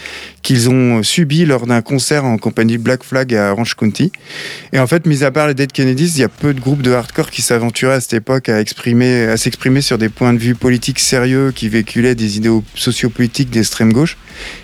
qu'ils 0.48 0.70
ont 0.70 1.04
subi 1.04 1.44
lors 1.44 1.68
d'un 1.68 1.82
concert 1.82 2.24
en 2.24 2.38
compagnie 2.38 2.78
Black 2.78 3.04
Flag 3.04 3.36
à 3.36 3.52
Orange 3.52 3.76
County. 3.76 4.14
Et 4.72 4.80
en 4.80 4.88
fait, 4.88 5.06
mis 5.06 5.26
à 5.26 5.30
part 5.30 5.50
les 5.50 5.54
Dead 5.54 5.74
Kennedys, 5.74 6.14
il 6.16 6.22
y 6.22 6.24
a 6.24 6.30
peu 6.30 6.54
de 6.54 6.62
groupes 6.62 6.82
de 6.82 6.94
hardcore 6.94 7.32
qui 7.32 7.42
s'aventuraient 7.42 7.96
à 7.96 8.00
cette 8.00 8.14
époque 8.14 8.48
à 8.48 8.62
exprimer, 8.62 9.24
à 9.24 9.36
s'exprimer 9.36 9.82
sur 9.82 9.98
des 9.98 10.08
points 10.08 10.32
de 10.32 10.38
vue 10.38 10.56
politiques 10.56 11.00
sérieux 11.00 11.52
qui 11.54 11.68
véhiculaient 11.68 12.16
des 12.16 12.38
idéaux 12.38 12.64
sociopolitiques 12.76 13.50
d'extrême 13.50 13.92
gauche. 13.92 14.16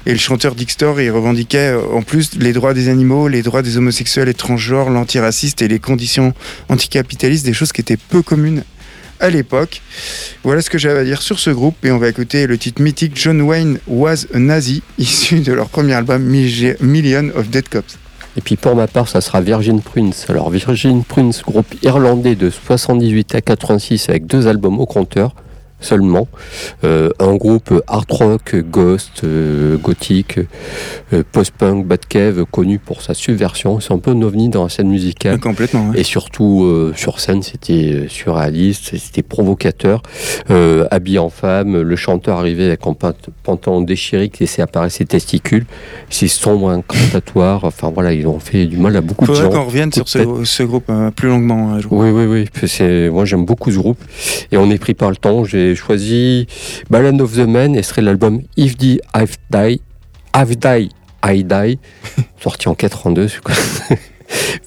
Et 0.05 0.13
le 0.13 0.19
chanteur 0.19 0.55
Dixtor, 0.55 1.01
il 1.01 1.11
revendiquait 1.11 1.73
euh, 1.73 1.81
en 1.93 2.01
plus 2.01 2.29
les 2.39 2.53
droits 2.53 2.73
des 2.73 2.88
animaux, 2.88 3.27
les 3.27 3.41
droits 3.41 3.61
des 3.61 3.75
homosexuels 3.75 4.29
et 4.29 4.34
transgenres, 4.34 4.89
l'antiraciste 4.89 5.61
et 5.61 5.67
les 5.67 5.79
conditions 5.79 6.34
anticapitalistes, 6.69 7.45
des 7.45 7.51
choses 7.51 7.73
qui 7.73 7.81
étaient 7.81 7.97
peu 7.97 8.21
communes 8.21 8.63
à 9.24 9.30
l'époque. 9.30 9.82
Voilà 10.43 10.61
ce 10.61 10.69
que 10.69 10.78
j'avais 10.78 10.99
à 10.99 11.03
dire 11.05 11.21
sur 11.21 11.39
ce 11.39 11.49
groupe 11.49 11.76
et 11.86 11.91
on 11.91 11.97
va 11.97 12.09
écouter 12.09 12.45
le 12.45 12.57
titre 12.57 12.82
mythique 12.82 13.13
John 13.15 13.41
Wayne 13.41 13.80
Was 13.88 14.26
a 14.34 14.39
Nazi, 14.39 14.84
issu 14.99 15.39
de 15.39 15.53
leur 15.53 15.69
premier 15.69 15.93
album 15.93 16.21
Mi- 16.24 16.74
Million 16.82 17.30
of 17.36 17.49
Dead 17.49 17.67
Cops. 17.69 17.97
Et 18.36 18.41
puis 18.41 18.57
pour 18.57 18.76
ma 18.76 18.88
part, 18.88 19.07
ça 19.07 19.21
sera 19.21 19.39
Virgin 19.41 19.82
Prince. 19.82 20.26
Alors 20.28 20.49
Virgin 20.49 21.03
Prince, 21.03 21.41
groupe 21.41 21.74
irlandais 21.84 22.36
de 22.36 22.49
78 22.49 23.36
à 23.36 23.41
86 23.41 24.09
avec 24.09 24.26
deux 24.26 24.47
albums 24.47 24.80
au 24.80 24.86
compteur 24.86 25.34
seulement. 25.84 26.27
Euh, 26.84 27.09
un 27.19 27.36
groupe 27.36 27.71
hard 27.88 28.11
rock, 28.11 28.55
ghost, 28.55 29.23
euh, 29.23 29.77
gothique, 29.77 30.39
euh, 31.13 31.23
post-punk, 31.31 31.86
bad 31.86 32.05
cave, 32.07 32.45
connu 32.49 32.79
pour 32.79 33.01
sa 33.01 33.13
subversion. 33.13 33.79
C'est 33.79 33.93
un 33.93 33.99
peu 33.99 34.11
un 34.11 34.21
ovni 34.21 34.49
dans 34.49 34.63
la 34.63 34.69
scène 34.69 34.89
musicale. 34.89 35.39
Complètement. 35.39 35.89
ouais. 35.89 35.99
Et 35.99 36.03
surtout, 36.03 36.91
sur 36.95 37.19
scène, 37.19 37.43
c'était 37.43 38.05
surréaliste, 38.09 38.97
c'était 38.97 39.21
provocateur. 39.23 40.01
Habillé 40.91 41.19
en 41.19 41.29
femme, 41.29 41.81
le 41.81 41.95
chanteur 41.95 42.38
arrivait 42.39 42.65
avec 42.67 42.86
un 42.88 42.93
pant- 42.93 43.13
pantalon 43.43 43.81
déchiré 43.81 44.29
qui 44.29 44.43
laissait 44.43 44.61
apparaître 44.61 44.93
ses 44.95 45.05
testicules, 45.05 45.65
ses 46.09 46.27
sombres 46.27 46.69
incantatoires. 46.69 47.63
Enfin 47.65 47.91
voilà, 47.93 48.13
ils 48.13 48.27
ont 48.27 48.39
fait 48.39 48.65
du 48.65 48.77
mal 48.77 48.95
à 48.95 49.01
beaucoup 49.01 49.25
de 49.25 49.27
Faudrait 49.27 49.43
gens. 49.43 49.49
qu'on 49.59 49.65
revienne 49.65 49.91
sur 49.91 50.07
ce, 50.07 50.63
groupe 50.63 50.86
euh, 50.89 51.11
plus 51.11 51.29
longuement 51.29 51.71
un 51.73 51.79
jour. 51.79 51.91
oui, 51.93 52.09
oui, 52.11 52.25
oui. 52.25 52.67
C'est- 52.67 53.09
Moi, 53.09 53.25
j'aime 53.25 53.45
beaucoup 53.45 53.71
ce 53.71 53.77
groupe. 53.77 53.97
Et 54.51 54.57
on 54.57 54.69
est 54.71 54.77
pris 54.77 54.93
par 54.93 55.09
le 55.09 55.15
temps. 55.15 55.43
J'ai 55.43 55.72
choisi 55.76 56.47
Ballad 56.89 57.19
of 57.21 57.34
the 57.34 57.39
Man 57.39 57.76
et 57.76 57.84
ce 57.84 57.89
serait 57.89 58.01
l'album 58.01 58.41
If 58.57 58.78
the 58.78 58.99
I've 59.15 59.38
Die, 59.49 59.82
I've 60.36 60.57
Die, 60.57 60.89
I 61.26 61.43
Die, 61.43 61.80
sorti 62.41 62.67
en 62.67 62.76
82. 62.76 63.28
c'est 63.28 63.41
quoi 63.41 63.55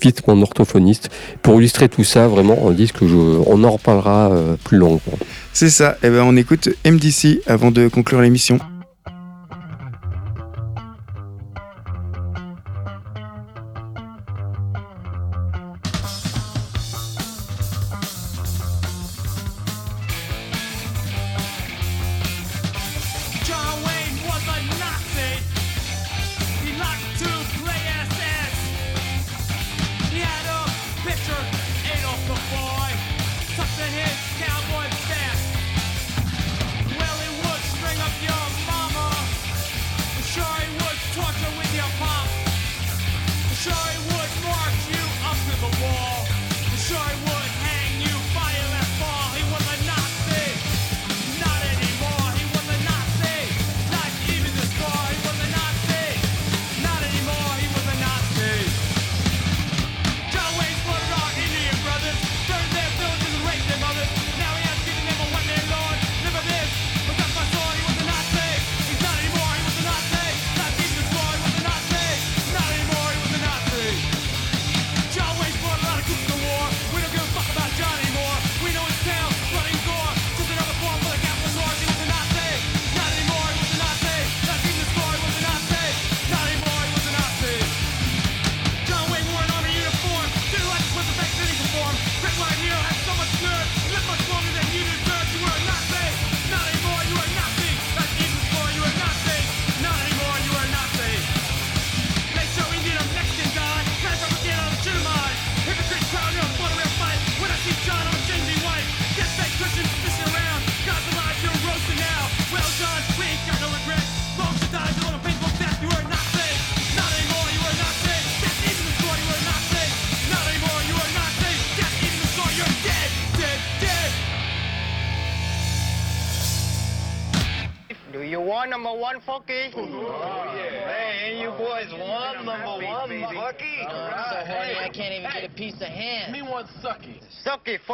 Vite 0.00 0.26
mon 0.28 0.40
orthophoniste. 0.42 1.08
Pour 1.42 1.58
illustrer 1.58 1.88
tout 1.88 2.04
ça, 2.04 2.28
vraiment, 2.28 2.58
on 2.62 2.70
dit 2.70 2.90
que 2.92 3.06
je, 3.08 3.14
on 3.14 3.64
en 3.64 3.70
reparlera 3.72 4.30
euh, 4.30 4.56
plus 4.62 4.78
longuement. 4.78 5.18
C'est 5.52 5.70
ça. 5.70 5.96
Et 6.02 6.10
ben 6.10 6.22
on 6.22 6.36
écoute 6.36 6.68
MDC 6.84 7.40
avant 7.46 7.70
de 7.70 7.88
conclure 7.88 8.20
l'émission. 8.20 8.58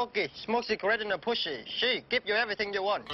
Sucky, 0.02 0.14
Funky, 0.14 0.30
smoke 0.34 0.64
cigarette 0.64 1.00
in 1.00 1.08
the 1.08 1.18
pushy. 1.18 1.64
She 1.78 2.02
give 2.10 2.22
you 2.26 2.34
everything 2.34 2.72
you 2.74 2.82
want. 2.82 3.04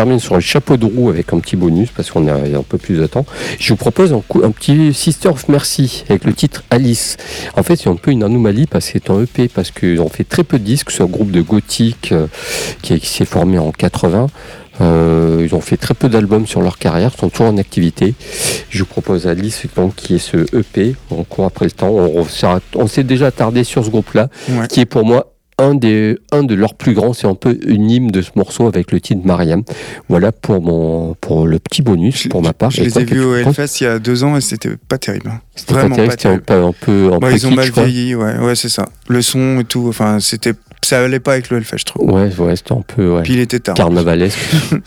Termine 0.00 0.18
sur 0.18 0.34
le 0.34 0.40
chapeau 0.40 0.78
de 0.78 0.86
roue 0.86 1.10
avec 1.10 1.30
un 1.34 1.40
petit 1.40 1.56
bonus 1.56 1.90
parce 1.94 2.10
qu'on 2.10 2.26
a 2.26 2.32
un 2.32 2.62
peu 2.66 2.78
plus 2.78 2.96
de 2.96 3.06
temps. 3.06 3.26
Je 3.58 3.68
vous 3.68 3.76
propose 3.76 4.14
un, 4.14 4.22
coup- 4.26 4.40
un 4.42 4.50
petit 4.50 4.94
Sister 4.94 5.28
of 5.28 5.46
Mercy 5.50 6.04
avec 6.08 6.24
le 6.24 6.32
titre 6.32 6.64
Alice. 6.70 7.18
En 7.54 7.62
fait, 7.62 7.76
c'est 7.76 7.90
un 7.90 7.96
peu 7.96 8.10
une 8.10 8.22
anomalie 8.24 8.66
parce 8.66 8.86
que 8.86 8.92
c'est 8.94 9.10
un 9.10 9.20
EP 9.22 9.48
parce 9.48 9.70
qu'ils 9.70 10.00
ont 10.00 10.08
fait 10.08 10.24
très 10.24 10.42
peu 10.42 10.58
de 10.58 10.64
disques. 10.64 10.90
C'est 10.90 11.02
un 11.02 11.06
groupe 11.06 11.30
de 11.30 11.42
gothique 11.42 12.12
euh, 12.12 12.28
qui, 12.80 12.98
qui 12.98 13.08
s'est 13.08 13.26
formé 13.26 13.58
en 13.58 13.72
80. 13.72 14.28
Euh, 14.80 15.42
ils 15.46 15.54
ont 15.54 15.60
fait 15.60 15.76
très 15.76 15.92
peu 15.92 16.08
d'albums 16.08 16.46
sur 16.46 16.62
leur 16.62 16.78
carrière, 16.78 17.12
sont 17.14 17.28
toujours 17.28 17.48
en 17.48 17.58
activité. 17.58 18.14
Je 18.70 18.78
vous 18.78 18.86
propose 18.86 19.26
Alice, 19.26 19.64
donc, 19.76 19.94
qui 19.96 20.14
est 20.14 20.18
ce 20.18 20.38
EP. 20.56 20.94
On 21.10 21.24
court 21.24 21.44
après 21.44 21.66
le 21.66 21.72
temps. 21.72 21.90
On, 21.90 22.24
s'est- 22.24 22.46
on 22.74 22.86
s'est 22.86 23.04
déjà 23.04 23.26
attardé 23.26 23.64
sur 23.64 23.84
ce 23.84 23.90
groupe-là, 23.90 24.28
Ouais. 24.48 24.66
qui 24.68 24.80
est 24.80 24.86
pour 24.86 25.04
moi 25.04 25.29
un, 25.60 25.74
des, 25.74 26.18
un 26.32 26.42
de 26.42 26.54
leurs 26.54 26.74
plus 26.74 26.94
grands. 26.94 27.12
C'est 27.12 27.26
un 27.26 27.34
peu 27.34 27.58
une 27.66 27.90
hymne 27.90 28.10
de 28.10 28.22
ce 28.22 28.30
morceau 28.36 28.66
avec 28.66 28.90
le 28.92 29.00
titre 29.00 29.20
Mariam. 29.24 29.62
Voilà 30.08 30.32
pour, 30.32 30.60
mon, 30.62 31.14
pour 31.20 31.46
le 31.46 31.58
petit 31.58 31.82
bonus, 31.82 32.26
pour 32.28 32.42
ma 32.42 32.52
part. 32.52 32.70
Je 32.70 32.82
les 32.82 32.98
ai 32.98 33.04
vus 33.04 33.20
au 33.22 33.36
Hellfest 33.36 33.80
il 33.80 33.84
y 33.84 33.86
a 33.86 33.98
deux 33.98 34.24
ans 34.24 34.36
et 34.36 34.40
c'était 34.40 34.76
pas 34.88 34.98
terrible. 34.98 35.28
hein. 35.30 35.40
C'était 35.54 35.74
pas 35.74 35.80
Vraiment 35.80 35.96
terrible, 35.96 36.14
pas 36.14 36.14
un, 36.14 36.16
terrible. 36.16 36.42
peu- 36.80 37.12
un 37.12 37.18
peu 37.20 37.32
ils 37.32 37.46
ont 37.46 37.50
mal 37.50 37.70
vieilli, 37.70 38.14
ouais, 38.14 38.38
ouais 38.38 38.54
c'est 38.54 38.68
ça. 38.70 38.86
Le 39.08 39.20
son 39.22 39.60
et 39.60 39.64
tout, 39.64 39.86
enfin, 39.88 40.18
c'était, 40.20 40.54
ça 40.82 41.04
allait 41.04 41.20
pas 41.20 41.32
avec 41.32 41.50
le 41.50 41.58
Hellfest, 41.58 41.78
je 41.78 41.84
trouve. 41.84 42.10
Ouais, 42.10 42.30
ouais, 42.38 42.56
c'était 42.56 42.72
un 42.72 42.80
peu 42.86 43.16
ouais, 43.16 43.22
Puis 43.22 43.34
il 43.34 43.40
était 43.40 43.58
tard. 43.60 43.74
carnavalesque. 43.74 44.38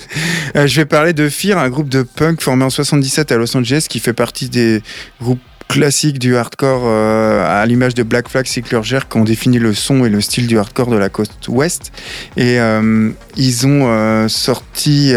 Euh, 0.56 0.68
je 0.68 0.76
vais 0.82 0.86
parler 0.86 1.14
de 1.14 1.30
Fear, 1.30 1.58
un 1.58 1.70
groupe 1.70 1.90
de 1.90 2.04
punk 2.04 2.40
formé 2.42 2.64
en 2.64 2.70
77 2.70 3.32
à 3.32 3.38
Los 3.38 3.58
Angeles 3.58 3.88
qui 3.90 4.00
fait 4.00 4.14
partie 4.14 4.50
des 4.50 4.84
groupes 5.20 5.40
classiques 5.74 6.20
du 6.20 6.38
hardcore 6.38 6.84
euh, 6.86 7.44
à 7.44 7.66
l'image 7.66 7.96
de 7.96 8.04
Black 8.04 8.30
Flag, 8.30 8.46
Sicklerger 8.46 9.00
qui 9.10 9.18
ont 9.18 9.24
défini 9.24 9.58
le 9.58 9.74
son 9.74 10.06
et 10.06 10.10
le 10.10 10.22
style 10.22 10.46
du 10.46 10.60
hardcore 10.60 10.92
de 10.92 10.98
la 10.98 11.10
côte 11.10 11.32
ouest. 11.48 11.92
Et 12.38 12.60
euh, 12.60 13.10
ils 13.38 13.66
ont 13.66 13.88
euh, 13.88 14.28
sorti 14.28 15.14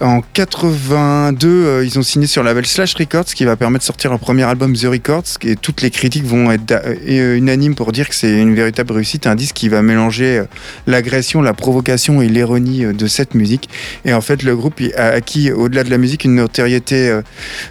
en 0.00 0.22
82, 0.32 1.48
euh, 1.48 1.84
ils 1.84 1.98
ont 1.98 2.02
signé 2.02 2.26
sur 2.26 2.42
le 2.42 2.48
label 2.48 2.64
Slash 2.64 2.94
Records 2.94 3.26
qui 3.26 3.44
va 3.44 3.54
permettre 3.56 3.82
de 3.82 3.86
sortir 3.86 4.12
un 4.12 4.18
premier 4.18 4.44
album 4.44 4.74
The 4.74 4.86
Records 4.86 5.38
et 5.42 5.56
toutes 5.56 5.82
les 5.82 5.90
critiques 5.90 6.24
vont 6.24 6.50
être 6.50 6.74
unanimes 7.06 7.74
pour 7.74 7.92
dire 7.92 8.08
que 8.08 8.14
c'est 8.14 8.32
une 8.32 8.54
véritable 8.54 8.92
réussite, 8.92 9.26
un 9.26 9.34
disque 9.34 9.56
qui 9.56 9.68
va 9.68 9.82
mélanger 9.82 10.42
l'agression, 10.86 11.42
la 11.42 11.52
provocation 11.52 12.22
et 12.22 12.28
l'ironie 12.28 12.86
de 12.94 13.06
cette 13.06 13.34
musique. 13.34 13.68
Et 14.06 14.14
en 14.14 14.20
fait, 14.20 14.42
le 14.42 14.56
groupe 14.56 14.80
a 14.96 15.08
acquis, 15.08 15.52
au-delà 15.52 15.84
de 15.84 15.90
la 15.90 15.98
musique, 15.98 16.24
une 16.24 16.36
notoriété 16.36 17.20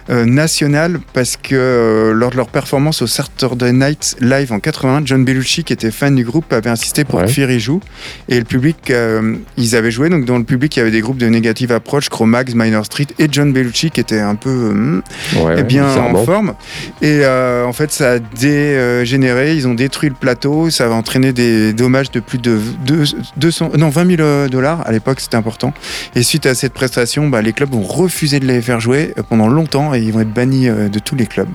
nationale 0.08 1.00
parce 1.12 1.36
que 1.36 1.63
euh, 1.64 2.12
lors 2.12 2.30
de 2.30 2.36
leur 2.36 2.48
performance 2.48 3.02
au 3.02 3.06
Saturday 3.06 3.72
Night 3.72 4.16
Live 4.20 4.52
en 4.52 4.60
81, 4.60 5.02
John 5.04 5.24
Belushi, 5.24 5.64
qui 5.64 5.72
était 5.72 5.90
fan 5.90 6.14
du 6.14 6.24
groupe, 6.24 6.52
avait 6.52 6.70
insisté 6.70 7.04
pour 7.04 7.18
Ouais. 7.20 7.26
que 7.26 7.30
Fear 7.32 7.50
y 7.50 7.60
joue. 7.60 7.80
Et 8.28 8.38
le 8.38 8.44
public, 8.44 8.90
euh, 8.90 9.36
ils 9.56 9.74
avaient 9.76 9.90
joué, 9.90 10.08
donc 10.08 10.24
dans 10.24 10.38
le 10.38 10.44
public, 10.44 10.76
il 10.76 10.80
y 10.80 10.82
avait 10.82 10.90
des 10.90 11.00
groupes 11.00 11.18
de 11.18 11.28
Negative 11.28 11.72
Approach, 11.72 12.08
Chromax, 12.08 12.54
Minor 12.54 12.84
Street 12.84 13.06
et 13.18 13.28
John 13.30 13.52
Belushi, 13.52 13.90
qui 13.90 14.00
était 14.00 14.20
un 14.20 14.34
peu 14.34 14.50
euh, 14.50 15.02
Ouais, 15.42 15.56
eh 15.58 15.62
bien 15.62 15.86
en 15.96 16.24
forme. 16.24 16.54
Et 17.02 17.20
euh, 17.22 17.64
en 17.64 17.72
fait, 17.72 17.90
ça 17.92 18.12
a 18.12 18.18
dégénéré. 18.18 19.54
Ils 19.54 19.66
ont 19.68 19.74
détruit 19.74 20.08
le 20.08 20.14
plateau. 20.14 20.70
Ça 20.70 20.88
va 20.88 20.94
entraîner 20.94 21.32
des 21.32 21.72
dommages 21.72 22.10
de 22.10 22.20
plus 22.20 22.38
de 22.38 22.58
deux- 22.86 23.04
200, 23.36 23.70
non, 23.78 23.88
20 23.88 24.16
000 24.16 24.48
dollars. 24.48 24.86
À 24.86 24.92
l'époque, 24.92 25.20
c'était 25.20 25.36
important. 25.36 25.72
Et 26.14 26.22
suite 26.22 26.46
à 26.46 26.54
cette 26.54 26.72
prestation, 26.72 27.28
bah, 27.28 27.42
les 27.42 27.52
clubs 27.52 27.74
ont 27.74 27.82
refusé 27.82 28.40
de 28.40 28.46
les 28.46 28.60
faire 28.62 28.80
jouer 28.80 29.14
pendant 29.28 29.48
longtemps 29.48 29.94
et 29.94 30.00
ils 30.00 30.12
vont 30.12 30.20
être 30.20 30.32
bannis 30.32 30.66
de 30.68 30.98
tous 30.98 31.14
les 31.16 31.26
clubs. 31.26 31.48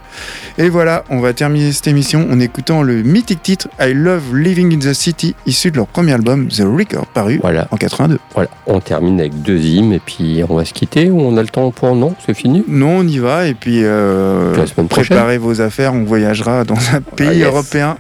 Et 0.58 0.70
voilà, 0.70 1.04
on 1.10 1.20
va 1.20 1.34
terminer 1.34 1.72
cette 1.72 1.88
émission 1.88 2.28
en 2.32 2.39
écoutant 2.39 2.82
le 2.84 3.02
mythique 3.04 3.41
titre 3.41 3.68
I 3.80 3.93
Love 3.93 4.36
Living 4.36 4.76
in 4.76 4.80
the 4.80 4.93
City, 4.93 5.36
issu 5.45 5.72
de 5.72 5.78
leur 5.78 5.88
premier 5.88 6.14
album 6.14 6.47
The 6.47 6.62
Record, 6.66 7.08
paru 7.08 7.39
Voilà. 7.41 7.68
en 7.72 7.78
82. 7.78 8.20
Voilà, 8.34 8.50
on 8.68 8.80
termine 8.80 9.20
avec 9.20 9.41
deux 9.41 9.60
hymnes 9.60 9.93
et 9.93 10.00
puis 10.00 10.41
on 10.50 10.56
va 10.56 10.66
se 10.66 10.74
quitter 10.74 11.10
ou 11.10 11.20
on 11.22 11.38
a 11.38 11.41
le 11.41 11.47
temps 11.47 11.72
pour 11.72 11.95
non 11.95 12.16
C'est 12.26 12.34
fini? 12.34 12.64
Non, 12.68 12.97
on 13.00 13.08
y 13.08 13.18
va 13.20 13.47
et 13.47 13.54
puis 13.54 13.82
euh, 13.84 14.54
préparez 14.89 15.38
vos 15.38 15.62
affaires, 15.62 15.93
on 15.93 16.04
voyagera 16.04 16.64
dans 16.64 16.76
un 16.93 17.02
pays 17.02 17.28
Ah, 17.30 17.34
yes. 17.34 17.45
européen. 17.47 17.97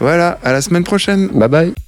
Voilà, 0.00 0.38
à 0.44 0.52
la 0.52 0.60
semaine 0.60 0.84
prochaine. 0.84 1.28
Bye 1.32 1.48
bye. 1.48 1.87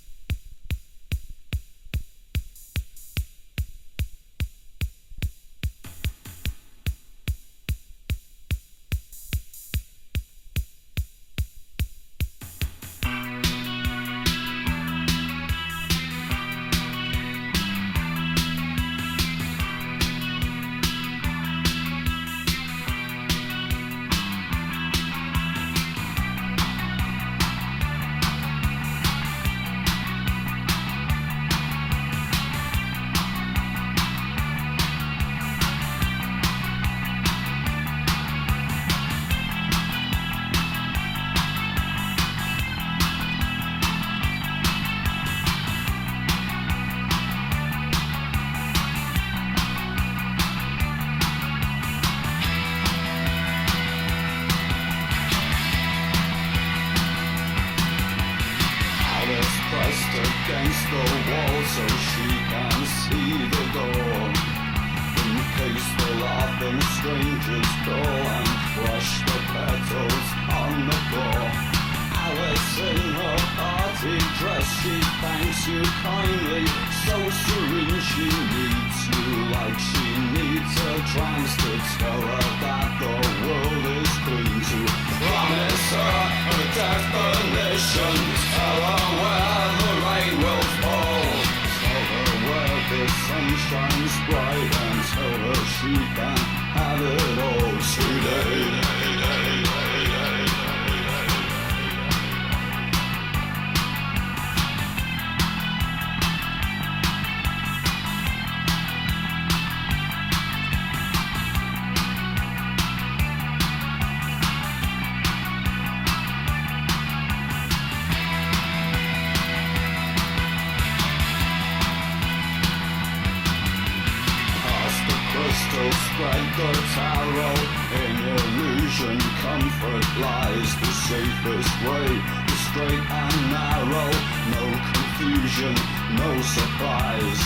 Spread 126.21 126.47
the 126.59 126.73
tarot. 126.95 127.57
In 128.05 128.17
illusion, 128.37 129.19
comfort 129.41 130.05
lies 130.21 130.71
the 130.81 130.93
safest 131.09 131.75
way. 131.89 132.09
The 132.47 132.57
straight 132.69 133.07
and 133.21 133.37
narrow, 133.51 134.11
no 134.57 134.67
confusion, 134.93 135.75
no 136.17 136.31
surprise. 136.43 137.41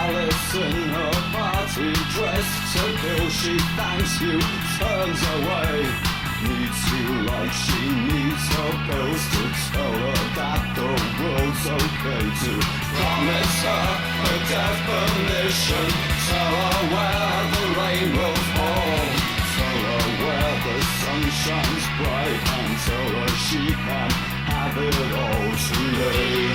Alice 0.00 0.54
in 0.54 0.88
her 0.96 1.12
party 1.32 1.92
dress 2.12 2.48
to 2.74 2.84
kill, 3.00 3.28
she 3.30 3.58
thanks 3.76 4.20
you, 4.20 4.38
turns 4.78 5.22
away. 5.36 6.07
Needs 6.40 6.92
you 6.92 7.22
like 7.26 7.50
she 7.50 7.82
needs 7.90 8.46
her 8.54 8.72
pills 8.86 9.24
to 9.34 9.42
tell 9.74 9.90
her 9.90 10.18
that 10.38 10.62
the 10.78 10.86
world's 11.18 11.66
okay 11.66 12.24
to 12.42 12.52
promise 12.94 13.58
her 13.66 13.86
a 14.22 14.34
definition. 14.46 15.86
Tell 16.30 16.54
her 16.62 16.78
where 16.94 17.42
the 17.54 17.64
rain 17.74 18.08
will 18.14 18.38
fall. 18.54 19.02
Tell 19.58 19.80
her 19.90 20.06
where 20.22 20.54
the 20.62 20.78
sun 21.02 21.22
shines 21.42 21.86
bright 21.98 22.38
and 22.54 22.72
tell 22.86 23.10
her 23.18 23.30
she 23.46 23.62
can 23.74 24.10
have 24.46 24.78
it 24.78 25.10
all 25.18 25.50
today. 25.66 26.54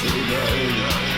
Today. 0.00 1.13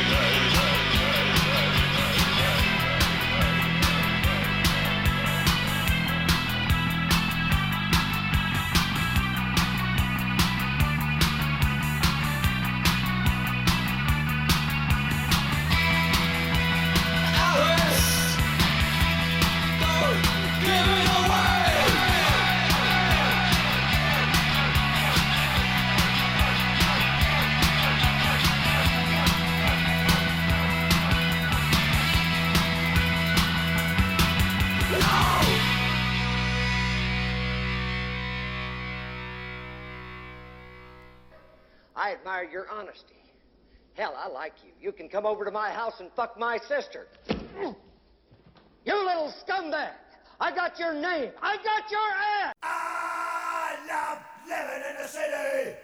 your 42.56 42.70
honesty. 42.70 43.20
Hell, 43.92 44.14
I 44.16 44.28
like 44.28 44.54
you. 44.64 44.70
You 44.80 44.90
can 44.90 45.10
come 45.10 45.26
over 45.26 45.44
to 45.44 45.50
my 45.50 45.68
house 45.68 46.00
and 46.00 46.10
fuck 46.16 46.38
my 46.38 46.56
sister. 46.56 47.06
You 47.28 49.04
little 49.04 49.30
scumbag! 49.46 49.92
I 50.40 50.54
got 50.54 50.78
your 50.78 50.94
name! 50.94 51.32
I 51.42 51.56
got 51.56 51.90
your 51.90 52.10
ass! 52.40 52.54
I 52.62 53.76
love 53.90 54.18
living 54.48 54.82
in 54.88 54.96
the 55.02 55.08
city! 55.08 55.76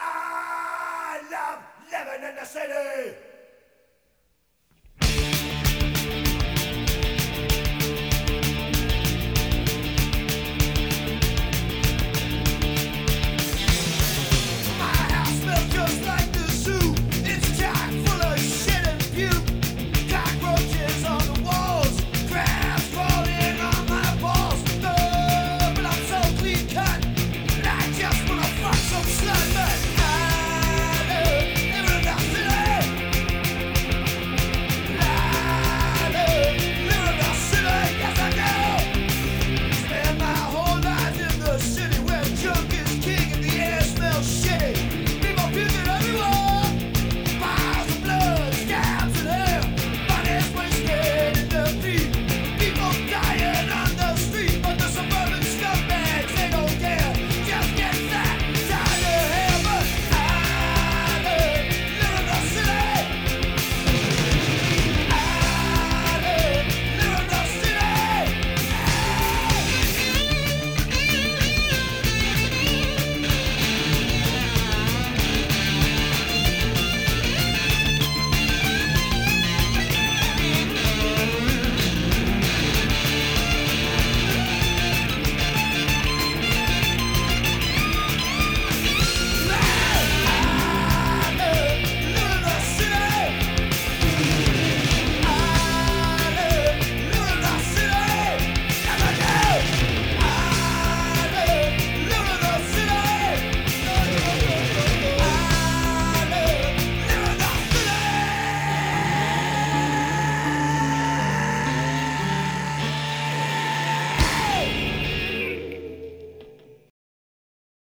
I 0.00 1.20
love 1.30 1.62
living 1.92 2.28
in 2.28 2.34
the 2.34 2.44
city! 2.44 3.16